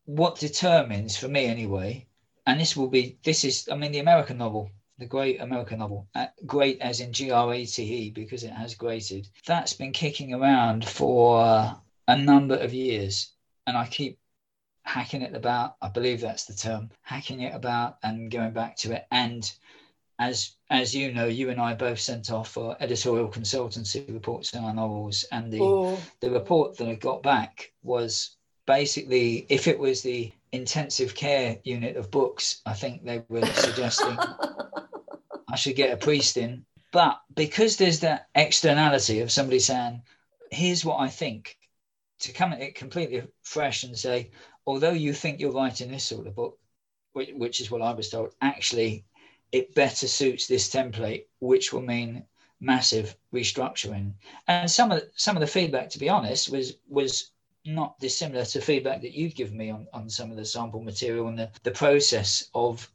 what 0.05 0.39
determines 0.39 1.17
for 1.17 1.29
me 1.29 1.47
anyway, 1.47 2.07
and 2.47 2.61
this 2.61 2.77
will 2.77 2.89
be 2.89 3.19
this 3.25 3.45
is 3.45 3.69
I 3.71 3.77
mean 3.77 3.93
the 3.93 3.99
American 3.99 4.39
novel, 4.39 4.71
the 4.99 5.07
great 5.07 5.41
American 5.41 5.81
novel, 5.81 6.07
uh, 6.15 6.27
great 6.47 6.81
as 6.81 7.01
in 7.01 7.13
G 7.13 7.31
R 7.31 7.53
A 7.53 7.65
T 7.65 7.83
E 7.83 8.11
because 8.11 8.45
it 8.45 8.53
has 8.53 8.75
grated. 8.75 9.29
That's 9.47 9.73
been 9.73 9.93
kicking 9.93 10.35
around 10.35 10.87
for 10.89 11.75
a 12.09 12.17
number 12.17 12.57
of 12.57 12.73
years, 12.73 13.33
and 13.67 13.77
I 13.77 13.87
keep 13.87 14.19
hacking 14.87 15.23
it 15.23 15.35
about. 15.35 15.77
I 15.83 15.89
believe 15.89 16.21
that's 16.21 16.45
the 16.45 16.55
term, 16.55 16.91
hacking 17.03 17.41
it 17.41 17.55
about 17.55 17.99
and 18.03 18.31
going 18.31 18.53
back 18.53 18.77
to 18.79 18.93
it. 18.93 19.07
And 19.11 19.51
as 20.19 20.53
as 20.71 20.95
you 20.95 21.13
know, 21.13 21.27
you 21.27 21.51
and 21.51 21.61
I 21.61 21.75
both 21.75 22.01
sent 22.01 22.31
off 22.31 22.49
for 22.49 22.77
editorial 22.81 23.29
consultancy 23.29 24.13
reports 24.13 24.55
on 24.55 24.65
our 24.65 24.75
novels, 24.75 25.25
and 25.31 25.53
the 25.53 25.61
oh. 25.61 25.99
the 26.21 26.31
report 26.31 26.77
that 26.79 26.89
I 26.89 26.95
got 26.95 27.23
back 27.23 27.73
was 27.83 28.37
basically 28.67 29.47
if 29.49 29.67
it 29.67 29.79
was 29.79 30.03
the 30.03 30.33
intensive 30.53 31.15
care 31.15 31.59
unit 31.65 31.97
of 31.97 32.11
books, 32.11 32.63
I 32.65 32.73
think 32.73 33.05
they 33.05 33.23
were 33.29 33.45
suggesting 33.55 34.17
I 35.49 35.57
should 35.57 35.77
get 35.77 35.93
a 35.93 35.97
priest 35.97 36.37
in. 36.37 36.65
But 36.93 37.21
because 37.35 37.77
there's 37.77 38.01
that 38.01 38.29
externality 38.35 39.21
of 39.21 39.31
somebody 39.31 39.59
saying, 39.59 40.03
"Here's 40.51 40.85
what 40.85 40.99
I 40.99 41.09
think," 41.09 41.59
to 42.21 42.33
come 42.33 42.53
at 42.53 42.63
it 42.63 42.75
completely 42.75 43.23
fresh 43.43 43.83
and 43.83 43.99
say, 43.99 44.31
although 44.67 44.93
you 44.93 45.13
think 45.13 45.41
you're 45.41 45.53
writing 45.53 45.91
this 45.91 46.05
sort 46.05 46.27
of 46.27 46.35
book, 46.35 46.59
which, 47.13 47.31
which 47.35 47.61
is 47.61 47.71
what 47.71 47.83
I 47.83 47.93
was 47.93 48.11
told, 48.11 48.35
actually 48.41 49.05
it 49.53 49.75
better 49.75 50.09
suits 50.09 50.47
this 50.47 50.69
template, 50.69 51.27
which 51.39 51.73
will 51.73 51.83
mean 51.83 52.25
massive 52.61 53.17
restructuring. 53.33 54.13
And 54.49 54.71
some 54.71 54.91
of 54.91 55.01
the, 55.01 55.11
some 55.15 55.37
of 55.37 55.41
the 55.41 55.47
feedback, 55.47 55.91
to 55.91 55.99
be 55.99 56.09
honest, 56.09 56.51
was 56.51 56.75
was 56.89 57.31
not 57.65 57.99
dissimilar 57.99 58.45
to 58.45 58.61
feedback 58.61 59.03
that 59.03 59.13
you've 59.13 59.35
given 59.35 59.57
me 59.57 59.71
on, 59.71 59.87
on 59.93 60.09
some 60.09 60.31
of 60.31 60.37
the 60.37 60.45
sample 60.45 60.81
material 60.81 61.27
and 61.27 61.39
the, 61.39 61.51
the 61.65 61.71
process 61.73 62.49
of 62.55 62.89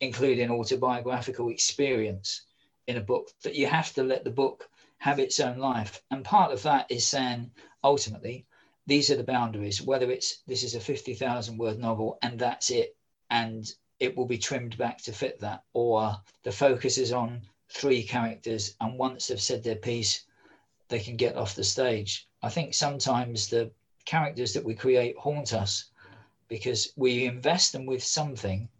including 0.00 0.50
autobiographical 0.50 1.48
experience 1.48 2.42
in 2.86 2.98
a 2.98 3.00
book 3.00 3.30
that 3.42 3.54
you 3.54 3.66
have 3.66 3.92
to 3.94 4.02
let 4.02 4.24
the 4.24 4.30
book 4.30 4.68
have 4.98 5.18
its 5.18 5.40
own 5.40 5.58
life. 5.58 6.02
And 6.10 6.24
part 6.24 6.52
of 6.52 6.62
that 6.64 6.90
is 6.90 7.06
saying 7.06 7.50
ultimately 7.82 8.44
these 8.88 9.10
are 9.10 9.16
the 9.16 9.22
boundaries, 9.22 9.82
whether 9.82 10.10
it's 10.10 10.38
this 10.46 10.62
is 10.64 10.74
a 10.74 10.80
50,000 10.80 11.58
word 11.58 11.78
novel 11.78 12.18
and 12.22 12.38
that's 12.38 12.70
it, 12.70 12.96
and 13.28 13.70
it 14.00 14.16
will 14.16 14.24
be 14.24 14.38
trimmed 14.38 14.78
back 14.78 14.96
to 15.02 15.12
fit 15.12 15.38
that, 15.40 15.62
or 15.74 16.16
the 16.42 16.52
focus 16.52 16.96
is 16.96 17.12
on 17.12 17.42
three 17.68 18.02
characters, 18.02 18.74
and 18.80 18.98
once 18.98 19.26
they've 19.26 19.40
said 19.40 19.62
their 19.62 19.76
piece, 19.76 20.24
they 20.88 21.00
can 21.00 21.16
get 21.16 21.36
off 21.36 21.54
the 21.54 21.64
stage. 21.64 22.26
I 22.42 22.48
think 22.48 22.72
sometimes 22.72 23.48
the 23.48 23.70
characters 24.06 24.54
that 24.54 24.64
we 24.64 24.74
create 24.74 25.18
haunt 25.18 25.52
us 25.52 25.90
because 26.48 26.90
we 26.96 27.26
invest 27.26 27.72
them 27.72 27.84
with 27.84 28.02
something 28.02 28.70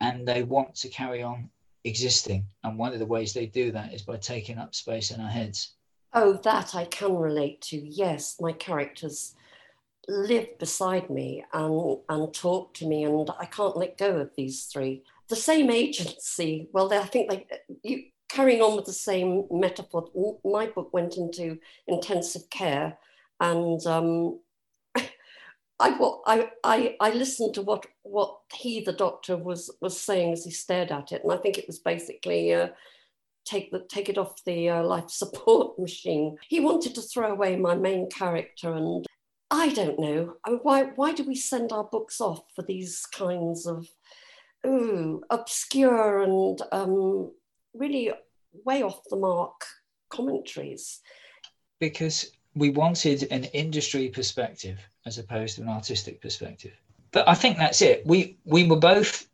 and 0.00 0.28
they 0.28 0.42
want 0.42 0.74
to 0.74 0.88
carry 0.90 1.22
on 1.22 1.48
existing. 1.84 2.44
And 2.62 2.78
one 2.78 2.92
of 2.92 2.98
the 2.98 3.06
ways 3.06 3.32
they 3.32 3.46
do 3.46 3.72
that 3.72 3.94
is 3.94 4.02
by 4.02 4.18
taking 4.18 4.58
up 4.58 4.74
space 4.74 5.10
in 5.10 5.20
our 5.20 5.30
heads. 5.30 5.72
Oh, 6.12 6.34
that 6.42 6.74
I 6.74 6.86
can 6.86 7.16
relate 7.16 7.60
to. 7.62 7.76
Yes, 7.76 8.36
my 8.40 8.52
characters 8.52 9.34
live 10.08 10.58
beside 10.58 11.08
me 11.08 11.44
and, 11.52 11.98
and 12.08 12.34
talk 12.34 12.74
to 12.74 12.86
me, 12.86 13.04
and 13.04 13.30
I 13.38 13.46
can't 13.46 13.76
let 13.76 13.98
go 13.98 14.18
of 14.18 14.30
these 14.36 14.64
three. 14.64 15.04
The 15.28 15.36
same 15.36 15.70
agency, 15.70 16.68
well, 16.72 16.88
they, 16.88 16.98
I 16.98 17.06
think 17.06 17.30
they, 17.30 17.46
you, 17.84 18.04
carrying 18.28 18.60
on 18.60 18.76
with 18.76 18.86
the 18.86 18.92
same 18.92 19.44
metaphor, 19.50 20.08
my 20.44 20.66
book 20.66 20.92
went 20.92 21.16
into 21.16 21.58
intensive 21.86 22.50
care, 22.50 22.98
and 23.38 23.84
um, 23.86 24.40
I, 24.96 25.08
I, 26.26 26.50
I, 26.64 26.96
I 27.00 27.10
listened 27.10 27.54
to 27.54 27.62
what, 27.62 27.86
what 28.02 28.36
he, 28.52 28.80
the 28.80 28.92
doctor, 28.92 29.36
was, 29.36 29.70
was 29.80 30.00
saying 30.00 30.32
as 30.32 30.44
he 30.44 30.50
stared 30.50 30.90
at 30.90 31.12
it, 31.12 31.22
and 31.22 31.32
I 31.32 31.36
think 31.36 31.56
it 31.56 31.68
was 31.68 31.78
basically. 31.78 32.52
Uh, 32.52 32.68
take 33.50 33.70
the 33.70 33.80
take 33.88 34.08
it 34.08 34.18
off 34.18 34.44
the 34.44 34.70
uh, 34.70 34.82
life 34.82 35.10
support 35.22 35.78
machine. 35.78 36.36
He 36.48 36.60
wanted 36.60 36.94
to 36.94 37.02
throw 37.02 37.32
away 37.32 37.56
my 37.56 37.74
main 37.74 38.08
character, 38.08 38.72
and 38.72 39.06
I 39.50 39.70
don't 39.70 39.98
know 39.98 40.34
why. 40.62 40.84
Why 40.96 41.12
do 41.12 41.24
we 41.24 41.34
send 41.34 41.72
our 41.72 41.84
books 41.84 42.20
off 42.20 42.42
for 42.54 42.62
these 42.62 43.06
kinds 43.06 43.66
of 43.66 43.88
ooh, 44.66 45.22
obscure 45.30 46.22
and 46.22 46.60
um, 46.72 47.32
really 47.74 48.12
way 48.64 48.82
off 48.82 49.00
the 49.08 49.16
mark 49.16 49.64
commentaries? 50.10 51.00
Because 51.78 52.32
we 52.54 52.70
wanted 52.70 53.28
an 53.30 53.44
industry 53.44 54.08
perspective 54.08 54.78
as 55.06 55.18
opposed 55.18 55.56
to 55.56 55.62
an 55.62 55.68
artistic 55.68 56.20
perspective. 56.20 56.72
But 57.12 57.28
I 57.28 57.34
think 57.34 57.56
that's 57.56 57.82
it. 57.82 58.06
We 58.06 58.38
we 58.44 58.66
were 58.66 58.78
both 58.78 59.29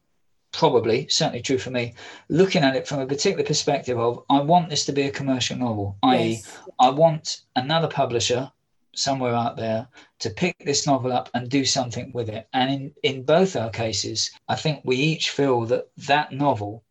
probably 0.53 1.07
certainly 1.09 1.43
true 1.43 1.59
for 1.59 1.71
me 1.71 1.95
looking 2.29 2.63
at 2.63 2.77
it 2.77 2.89
from 2.89 3.01
a 3.01 3.07
particular 3.07 3.45
perspective 3.45 3.99
of 3.99 4.25
i 4.31 4.41
want 4.41 4.71
this 4.71 4.87
to 4.87 4.93
be 4.93 5.03
a 5.03 5.11
commercial 5.11 5.57
novel 5.57 5.97
i.e 6.03 6.41
i 6.79 6.89
want 6.89 7.43
another 7.57 7.89
publisher 7.89 8.51
somewhere 8.97 9.35
out 9.35 9.57
there 9.57 9.87
to 10.19 10.31
pick 10.31 10.59
this 10.65 10.87
novel 10.87 11.13
up 11.13 11.29
and 11.35 11.51
do 11.51 11.65
something 11.65 12.11
with 12.13 12.29
it. 12.29 12.49
And 12.53 12.71
in 12.73 12.95
in 13.03 13.23
both 13.25 13.55
our 13.55 13.71
cases 13.71 14.31
i 14.49 14.57
think 14.57 14.81
we 14.85 14.97
each 14.97 15.31
feel 15.31 15.67
that 15.67 15.89
that 16.09 16.33
novel 16.33 16.83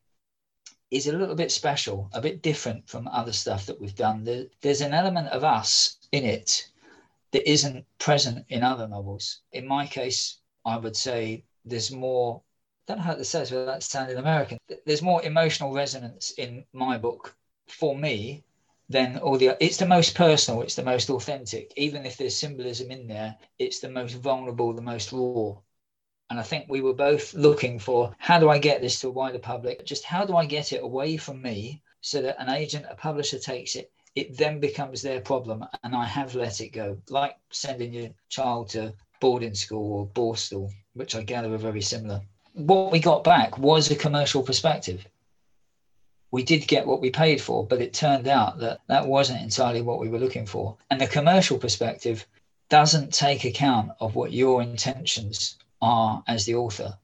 is 0.91 1.07
a 1.07 1.17
little 1.17 1.35
bit 1.35 1.51
special 1.51 2.09
a 2.13 2.21
bit 2.21 2.43
different 2.43 2.87
from 2.87 3.07
other 3.07 3.33
stuff 3.33 3.65
that 3.65 3.81
we've 3.81 3.95
done. 3.95 4.23
There, 4.23 4.45
there's 4.61 4.81
an 4.81 4.93
element 4.93 5.29
of 5.29 5.43
us 5.43 5.97
in 6.11 6.23
it 6.23 6.67
that 7.31 7.49
isn't 7.49 7.85
present 7.97 8.45
in 8.49 8.63
other 8.63 8.87
novels. 8.87 9.41
In 9.51 9.67
my 9.67 9.87
case 9.87 10.39
i 10.65 10.77
would 10.77 10.95
say 10.95 11.43
there's 11.65 11.91
more 11.91 12.41
don't 12.87 12.97
know 12.97 13.03
how 13.03 13.15
to 13.15 13.25
says 13.25 13.51
without 13.51 13.83
sounding 13.83 14.17
American. 14.17 14.59
There's 14.85 15.01
more 15.01 15.23
emotional 15.23 15.73
resonance 15.73 16.31
in 16.31 16.65
my 16.73 16.97
hmm. 16.97 17.01
book 17.01 17.35
for 17.67 17.97
me 17.97 18.43
than 18.89 19.17
all 19.17 19.37
the. 19.37 19.57
It's 19.59 19.77
the 19.77 19.87
most 19.87 20.15
personal. 20.15 20.61
It's 20.61 20.75
the 20.75 20.83
most 20.83 21.09
authentic. 21.09 21.73
Even 21.75 22.05
if 22.05 22.17
there's 22.17 22.35
symbolism 22.37 22.91
in 22.91 23.07
there, 23.07 23.35
it's 23.57 23.79
the 23.79 23.89
most 23.89 24.13
vulnerable, 24.13 24.73
the 24.73 24.81
most 24.81 25.11
raw. 25.11 25.55
And 26.29 26.39
I 26.39 26.43
think 26.43 26.65
we 26.67 26.81
were 26.81 26.93
both 26.93 27.33
looking 27.33 27.79
for 27.79 28.15
how 28.17 28.39
do 28.39 28.49
I 28.49 28.57
get 28.57 28.81
this 28.81 28.99
to 29.01 29.07
a 29.07 29.11
wider 29.11 29.39
public? 29.39 29.85
Just 29.85 30.03
how 30.03 30.25
do 30.25 30.35
I 30.35 30.45
get 30.45 30.73
it 30.73 30.83
away 30.83 31.17
from 31.17 31.41
me 31.41 31.81
so 32.01 32.21
that 32.21 32.39
an 32.39 32.49
agent, 32.49 32.85
a 32.89 32.95
publisher 32.95 33.39
takes 33.39 33.75
it 33.75 33.91
it 34.15 34.37
then 34.37 34.61
becomes 34.61 35.01
their 35.01 35.19
problem 35.19 35.65
and 35.83 35.93
I 35.93 36.05
have 36.05 36.35
let 36.35 36.61
it 36.61 36.69
go. 36.69 36.97
Like 37.09 37.35
sending 37.51 37.93
your 37.93 38.11
child 38.29 38.69
to 38.69 38.93
boarding 39.19 39.53
school 39.53 39.91
or 39.99 40.07
Borstal, 40.07 40.71
which 40.93 41.15
I 41.15 41.23
gather 41.23 41.53
are 41.53 41.57
very 41.57 41.81
similar 41.81 42.21
what 42.55 42.91
we 42.91 42.99
got 42.99 43.23
back 43.23 43.57
was 43.57 43.91
a 43.91 43.95
commercial 43.95 44.41
perspective. 44.41 45.05
We 46.31 46.43
did 46.43 46.67
get 46.67 46.87
what 46.87 47.01
we 47.01 47.11
paid 47.11 47.41
for, 47.41 47.65
but 47.65 47.81
it 47.81 47.93
turned 47.93 48.27
out 48.27 48.59
that 48.59 48.79
that 48.87 49.07
wasn't 49.07 49.41
entirely 49.41 49.81
what 49.81 49.99
we 49.99 50.09
were 50.09 50.19
looking 50.19 50.45
for. 50.45 50.77
And 50.89 50.99
the 50.99 51.07
commercial 51.07 51.57
perspective 51.57 52.25
doesn't 52.69 53.13
take 53.13 53.45
account 53.45 53.91
of 53.99 54.15
what 54.15 54.33
your 54.33 54.61
intentions 54.61 55.57
are 55.81 56.23
as 56.27 56.45
the 56.45 56.55
author. 56.55 56.97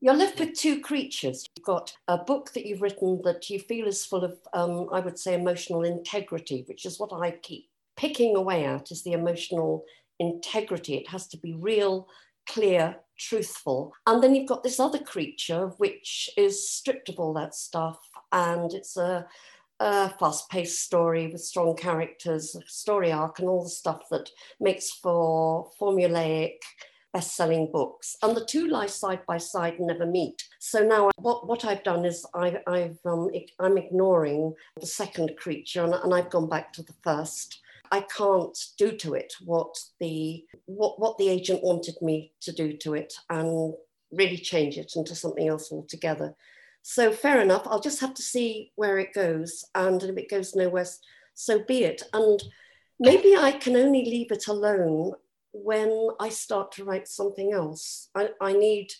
You're 0.00 0.14
left 0.14 0.40
with 0.40 0.54
two 0.54 0.80
creatures. 0.80 1.46
You've 1.56 1.64
got 1.64 1.92
a 2.08 2.18
book 2.18 2.52
that 2.52 2.66
you've 2.66 2.82
written 2.82 3.20
that 3.24 3.48
you 3.48 3.58
feel 3.58 3.86
is 3.86 4.04
full 4.04 4.24
of, 4.24 4.38
um, 4.52 4.88
I 4.92 5.00
would 5.00 5.18
say, 5.18 5.34
emotional 5.34 5.84
integrity, 5.84 6.64
which 6.66 6.84
is 6.84 6.98
what 6.98 7.12
I 7.12 7.30
keep 7.30 7.68
picking 7.96 8.36
away 8.36 8.64
at 8.64 8.90
is 8.90 9.02
the 9.02 9.12
emotional 9.12 9.84
integrity. 10.18 10.96
It 10.96 11.08
has 11.08 11.26
to 11.28 11.38
be 11.38 11.54
real, 11.54 12.08
clear, 12.46 12.96
truthful. 13.18 13.94
And 14.06 14.22
then 14.22 14.34
you've 14.34 14.48
got 14.48 14.62
this 14.62 14.80
other 14.80 14.98
creature 14.98 15.68
which 15.78 16.30
is 16.36 16.68
stripped 16.68 17.08
of 17.08 17.18
all 17.18 17.34
that 17.34 17.54
stuff, 17.54 17.98
and 18.32 18.72
it's 18.72 18.96
a, 18.96 19.26
a 19.80 20.10
fast-paced 20.10 20.80
story 20.80 21.28
with 21.28 21.40
strong 21.40 21.76
characters, 21.76 22.56
story 22.66 23.12
arc, 23.12 23.38
and 23.38 23.48
all 23.48 23.64
the 23.64 23.70
stuff 23.70 24.02
that 24.10 24.30
makes 24.60 24.90
for 24.90 25.70
formulaic 25.80 26.58
best-selling 27.12 27.70
books, 27.72 28.16
and 28.22 28.36
the 28.36 28.44
two 28.44 28.68
lie 28.68 28.86
side 28.86 29.20
by 29.26 29.38
side 29.38 29.74
and 29.78 29.86
never 29.86 30.04
meet. 30.04 30.46
So 30.58 30.80
now, 30.80 31.10
what, 31.16 31.46
what 31.46 31.64
I've 31.64 31.82
done 31.82 32.04
is 32.04 32.26
I, 32.34 32.60
I've 32.66 32.98
um, 33.06 33.30
I'm 33.58 33.78
ignoring 33.78 34.54
the 34.78 34.86
second 34.86 35.30
creature, 35.38 35.84
and, 35.84 35.94
and 35.94 36.14
I've 36.14 36.28
gone 36.28 36.48
back 36.48 36.74
to 36.74 36.82
the 36.82 36.94
first. 37.02 37.62
I 37.90 38.00
can't 38.02 38.56
do 38.78 38.92
to 38.92 39.14
it 39.14 39.32
what 39.44 39.74
the 40.00 40.44
what 40.66 41.00
what 41.00 41.18
the 41.18 41.28
agent 41.28 41.62
wanted 41.62 41.96
me 42.00 42.32
to 42.42 42.52
do 42.52 42.76
to 42.78 42.94
it, 42.94 43.14
and 43.30 43.74
really 44.12 44.38
change 44.38 44.78
it 44.78 44.92
into 44.96 45.14
something 45.14 45.48
else 45.48 45.72
altogether. 45.72 46.34
So 46.82 47.12
fair 47.12 47.40
enough. 47.40 47.66
I'll 47.66 47.80
just 47.80 48.00
have 48.00 48.14
to 48.14 48.22
see 48.22 48.72
where 48.76 48.98
it 48.98 49.12
goes, 49.12 49.64
and 49.74 50.02
if 50.02 50.16
it 50.16 50.30
goes 50.30 50.54
nowhere, 50.54 50.86
so 51.34 51.64
be 51.64 51.84
it. 51.84 52.02
And 52.12 52.42
maybe 53.00 53.36
I 53.36 53.52
can 53.52 53.76
only 53.76 54.04
leave 54.04 54.30
it 54.30 54.46
alone 54.46 55.12
when 55.52 56.10
I 56.20 56.28
start 56.28 56.72
to 56.72 56.84
write 56.84 57.08
something 57.08 57.52
else. 57.52 58.08
I, 58.14 58.30
I 58.40 58.52
need 58.52 58.92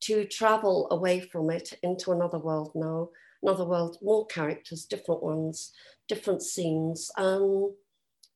to 0.00 0.24
travel 0.24 0.88
away 0.90 1.20
from 1.20 1.50
it 1.50 1.78
into 1.82 2.12
another 2.12 2.38
world 2.38 2.72
now, 2.74 3.10
another 3.42 3.64
world, 3.64 3.98
more 4.02 4.26
characters, 4.26 4.84
different 4.84 5.22
ones, 5.22 5.72
different 6.08 6.42
scenes. 6.42 7.10
Um, 7.16 7.74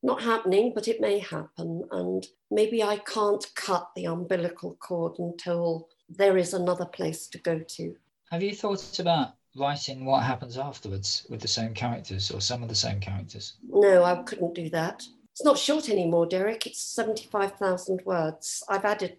not 0.05 0.23
happening, 0.23 0.73
but 0.75 0.87
it 0.87 1.01
may 1.01 1.19
happen. 1.19 1.83
And 1.91 2.27
maybe 2.51 2.83
I 2.83 2.99
can't 2.99 3.45
cut 3.55 3.89
the 3.97 4.05
umbilical 4.05 4.77
cord 4.79 5.19
until 5.19 5.89
there 6.09 6.37
is 6.37 6.55
another 6.55 6.85
place 6.85 7.27
to 7.29 7.39
go 7.39 7.59
to. 7.59 7.97
Have 8.31 8.43
you 8.43 8.55
thought 8.55 8.99
about 8.99 9.31
writing 9.57 10.05
what 10.05 10.23
happens 10.23 10.59
afterwards 10.59 11.27
with 11.31 11.41
the 11.41 11.49
same 11.49 11.73
characters 11.73 12.31
or 12.31 12.41
some 12.41 12.63
of 12.63 12.69
the 12.69 12.75
same 12.75 13.01
characters? 13.01 13.55
No, 13.69 14.05
I 14.05 14.23
couldn't 14.23 14.55
do 14.55 14.69
that. 14.71 15.03
It's 15.33 15.45
not 15.45 15.59
short 15.59 15.89
anymore, 15.89 16.27
Derek. 16.27 16.67
It's 16.67 16.81
75,000 16.81 18.03
words. 18.05 18.63
I've 18.69 18.85
added 18.85 19.19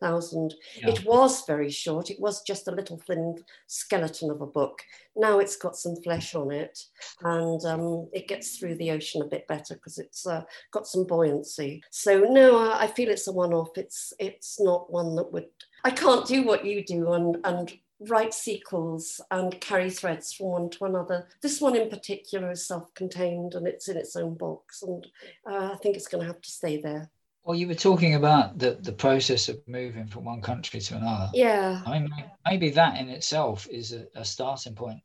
20,000. 0.00 0.54
Yeah. 0.76 0.90
It 0.90 1.04
was 1.04 1.44
very 1.46 1.70
short. 1.70 2.10
It 2.10 2.20
was 2.20 2.42
just 2.42 2.68
a 2.68 2.72
little 2.72 2.98
thin 2.98 3.36
skeleton 3.66 4.30
of 4.30 4.40
a 4.40 4.46
book. 4.46 4.82
Now 5.14 5.38
it's 5.38 5.56
got 5.56 5.76
some 5.76 5.96
flesh 5.96 6.34
on 6.34 6.52
it 6.52 6.78
and 7.22 7.64
um, 7.64 8.08
it 8.12 8.28
gets 8.28 8.56
through 8.56 8.76
the 8.76 8.90
ocean 8.90 9.22
a 9.22 9.26
bit 9.26 9.46
better 9.48 9.74
because 9.74 9.98
it's 9.98 10.26
uh, 10.26 10.42
got 10.72 10.86
some 10.86 11.06
buoyancy. 11.06 11.82
So 11.90 12.20
no, 12.20 12.70
I 12.72 12.86
feel 12.86 13.08
it's 13.08 13.28
a 13.28 13.32
one-off. 13.32 13.76
It's 13.76 14.12
it's 14.18 14.60
not 14.60 14.92
one 14.92 15.16
that 15.16 15.32
would. 15.32 15.46
I 15.84 15.90
can't 15.90 16.26
do 16.26 16.44
what 16.44 16.64
you 16.64 16.84
do 16.84 17.12
and 17.12 17.36
and 17.44 17.72
write 17.98 18.34
sequels 18.34 19.22
and 19.30 19.58
carry 19.60 19.88
threads 19.88 20.32
from 20.34 20.48
one 20.48 20.68
to 20.68 20.84
another. 20.84 21.26
This 21.40 21.62
one 21.62 21.74
in 21.74 21.88
particular 21.88 22.50
is 22.50 22.68
self-contained 22.68 23.54
and 23.54 23.66
it's 23.66 23.88
in 23.88 23.96
its 23.96 24.16
own 24.16 24.34
box, 24.34 24.82
and 24.82 25.06
uh, 25.50 25.72
I 25.72 25.76
think 25.82 25.96
it's 25.96 26.08
going 26.08 26.20
to 26.20 26.26
have 26.26 26.42
to 26.42 26.50
stay 26.50 26.80
there. 26.80 27.10
Well, 27.46 27.56
you 27.56 27.68
were 27.68 27.74
talking 27.74 28.16
about 28.16 28.58
the, 28.58 28.76
the 28.80 28.92
process 28.92 29.48
of 29.48 29.60
moving 29.68 30.08
from 30.08 30.24
one 30.24 30.42
country 30.42 30.80
to 30.80 30.96
another. 30.96 31.30
Yeah. 31.32 31.80
I 31.86 32.00
mean, 32.00 32.12
maybe 32.44 32.70
that 32.70 32.98
in 32.98 33.08
itself 33.08 33.68
is 33.70 33.92
a, 33.92 34.08
a 34.16 34.24
starting 34.24 34.74
point 34.74 34.98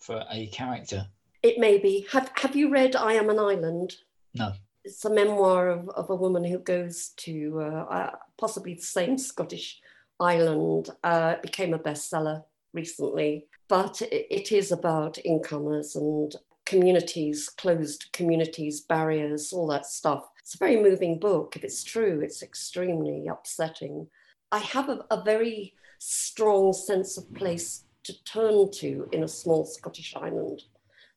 for 0.00 0.24
a 0.28 0.48
character. 0.48 1.06
It 1.44 1.60
may 1.60 1.78
be. 1.78 2.04
Have 2.10 2.32
Have 2.34 2.56
you 2.56 2.68
read 2.68 2.96
I 2.96 3.12
Am 3.12 3.30
an 3.30 3.38
Island? 3.38 3.94
No. 4.34 4.54
It's 4.84 5.04
a 5.04 5.14
memoir 5.14 5.68
of, 5.68 5.88
of 5.90 6.10
a 6.10 6.16
woman 6.16 6.42
who 6.42 6.58
goes 6.58 7.10
to 7.18 7.60
uh, 7.60 7.84
uh, 7.84 8.10
possibly 8.36 8.74
the 8.74 8.82
same 8.82 9.16
Scottish 9.16 9.80
Island 10.18 10.90
uh, 11.04 11.36
became 11.42 11.74
a 11.74 11.78
bestseller 11.78 12.42
recently, 12.72 13.46
but 13.68 14.02
it, 14.02 14.26
it 14.30 14.50
is 14.50 14.72
about 14.72 15.18
incomers 15.18 15.94
and 15.94 16.34
communities, 16.66 17.48
closed 17.48 18.08
communities, 18.12 18.80
barriers, 18.80 19.52
all 19.52 19.68
that 19.68 19.86
stuff. 19.86 20.24
It's 20.48 20.54
a 20.54 20.64
very 20.64 20.82
moving 20.82 21.18
book. 21.18 21.56
If 21.56 21.62
it's 21.62 21.84
true, 21.84 22.22
it's 22.22 22.42
extremely 22.42 23.26
upsetting. 23.26 24.06
I 24.50 24.60
have 24.60 24.88
a, 24.88 25.04
a 25.10 25.22
very 25.22 25.74
strong 25.98 26.72
sense 26.72 27.18
of 27.18 27.30
place 27.34 27.84
to 28.04 28.24
turn 28.24 28.70
to 28.76 29.10
in 29.12 29.24
a 29.24 29.28
small 29.28 29.66
Scottish 29.66 30.16
island. 30.16 30.62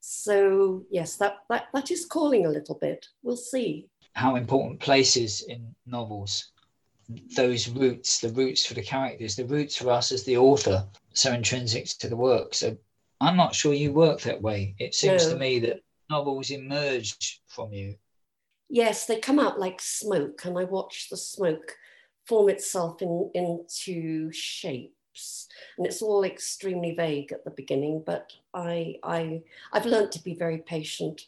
So 0.01 0.83
yes, 0.91 1.15
that, 1.15 1.37
that, 1.49 1.67
that 1.73 1.91
is 1.91 2.05
calling 2.05 2.45
a 2.45 2.49
little 2.49 2.75
bit. 2.75 3.07
We'll 3.23 3.37
see. 3.37 3.87
How 4.15 4.35
important 4.35 4.81
places 4.81 5.45
in 5.47 5.73
novels 5.85 6.51
those 7.33 7.69
roots, 7.69 8.19
the 8.19 8.33
roots 8.33 8.65
for 8.65 8.73
the 8.73 8.83
characters, 8.83 9.37
the 9.37 9.45
roots 9.45 9.77
for 9.77 9.91
us 9.91 10.11
as 10.11 10.25
the 10.25 10.35
author, 10.35 10.85
so 11.13 11.31
intrinsic 11.31 11.85
to 11.99 12.09
the 12.09 12.17
work. 12.17 12.53
So 12.53 12.75
I'm 13.21 13.37
not 13.37 13.55
sure 13.55 13.73
you 13.73 13.93
work 13.93 14.19
that 14.23 14.41
way. 14.41 14.75
It 14.77 14.93
seems 14.93 15.25
no. 15.25 15.31
to 15.33 15.39
me 15.39 15.59
that 15.59 15.79
novels 16.09 16.51
emerge 16.51 17.41
from 17.47 17.71
you. 17.71 17.95
Yes, 18.73 19.05
they 19.05 19.19
come 19.19 19.37
out 19.37 19.59
like 19.59 19.81
smoke, 19.81 20.45
and 20.45 20.57
I 20.57 20.63
watch 20.63 21.09
the 21.09 21.17
smoke 21.17 21.75
form 22.25 22.47
itself 22.47 23.01
in, 23.01 23.29
into 23.33 24.31
shapes. 24.31 25.49
And 25.77 25.85
it's 25.85 26.01
all 26.01 26.23
extremely 26.23 26.95
vague 26.95 27.33
at 27.33 27.43
the 27.43 27.51
beginning, 27.51 28.01
but 28.05 28.31
I, 28.53 28.95
I, 29.03 29.41
I've 29.73 29.85
learned 29.85 30.13
to 30.13 30.23
be 30.23 30.35
very 30.35 30.59
patient 30.59 31.23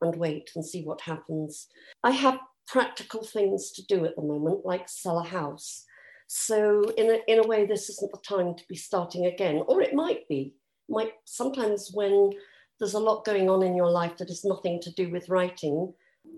and 0.00 0.16
wait 0.16 0.50
and 0.56 0.66
see 0.66 0.82
what 0.82 1.00
happens. 1.00 1.68
I 2.02 2.10
have 2.10 2.40
practical 2.66 3.22
things 3.22 3.70
to 3.72 3.86
do 3.86 4.04
at 4.04 4.16
the 4.16 4.22
moment, 4.22 4.66
like 4.66 4.88
sell 4.88 5.20
a 5.20 5.24
house. 5.24 5.84
So 6.26 6.82
in 6.98 7.12
a, 7.12 7.20
in 7.32 7.38
a 7.38 7.46
way, 7.46 7.64
this 7.64 7.88
isn't 7.90 8.10
the 8.10 8.18
time 8.18 8.56
to 8.56 8.68
be 8.68 8.74
starting 8.74 9.26
again, 9.26 9.62
or 9.68 9.80
it 9.82 9.94
might 9.94 10.26
be. 10.26 10.52
Might 10.88 11.12
sometimes 11.26 11.92
when 11.94 12.32
there's 12.80 12.94
a 12.94 12.98
lot 12.98 13.24
going 13.24 13.48
on 13.48 13.62
in 13.62 13.76
your 13.76 13.90
life 13.90 14.16
that 14.16 14.30
has 14.30 14.44
nothing 14.44 14.80
to 14.82 14.92
do 14.94 15.10
with 15.10 15.28
writing, 15.28 15.94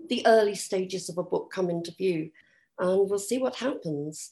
the 0.09 0.25
early 0.25 0.55
stages 0.55 1.09
of 1.09 1.17
a 1.17 1.23
book 1.23 1.51
come 1.51 1.69
into 1.69 1.93
view, 1.93 2.31
and 2.79 3.09
we'll 3.09 3.19
see 3.19 3.37
what 3.37 3.55
happens. 3.55 4.31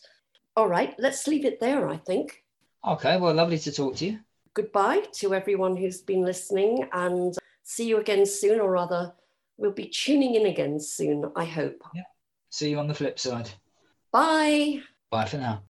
All 0.56 0.68
right, 0.68 0.96
let's 1.00 1.28
leave 1.28 1.46
it 1.46 1.60
there. 1.60 1.90
I 1.90 1.98
think. 1.98 2.44
Okay, 2.88 3.18
well, 3.18 3.34
lovely 3.34 3.60
to 3.60 3.72
talk 3.72 3.96
to 3.98 4.06
you. 4.06 4.20
Goodbye 4.54 5.04
to 5.14 5.34
everyone 5.34 5.76
who's 5.76 6.02
been 6.02 6.24
listening, 6.24 6.88
and 6.94 7.36
see 7.64 7.88
you 7.88 7.98
again 7.98 8.26
soon, 8.26 8.60
or 8.60 8.72
rather 8.72 9.14
We'll 9.60 9.72
be 9.72 9.90
tuning 9.90 10.36
in 10.36 10.46
again 10.46 10.80
soon, 10.80 11.34
I 11.36 11.44
hope. 11.44 11.84
Yeah. 11.94 12.04
See 12.50 12.70
you 12.70 12.80
on 12.80 12.88
the 12.88 12.94
flip 12.94 13.20
side. 13.20 13.50
Bye. 14.10 14.80
Bye 15.12 15.26
for 15.26 15.38
now. 15.38 15.64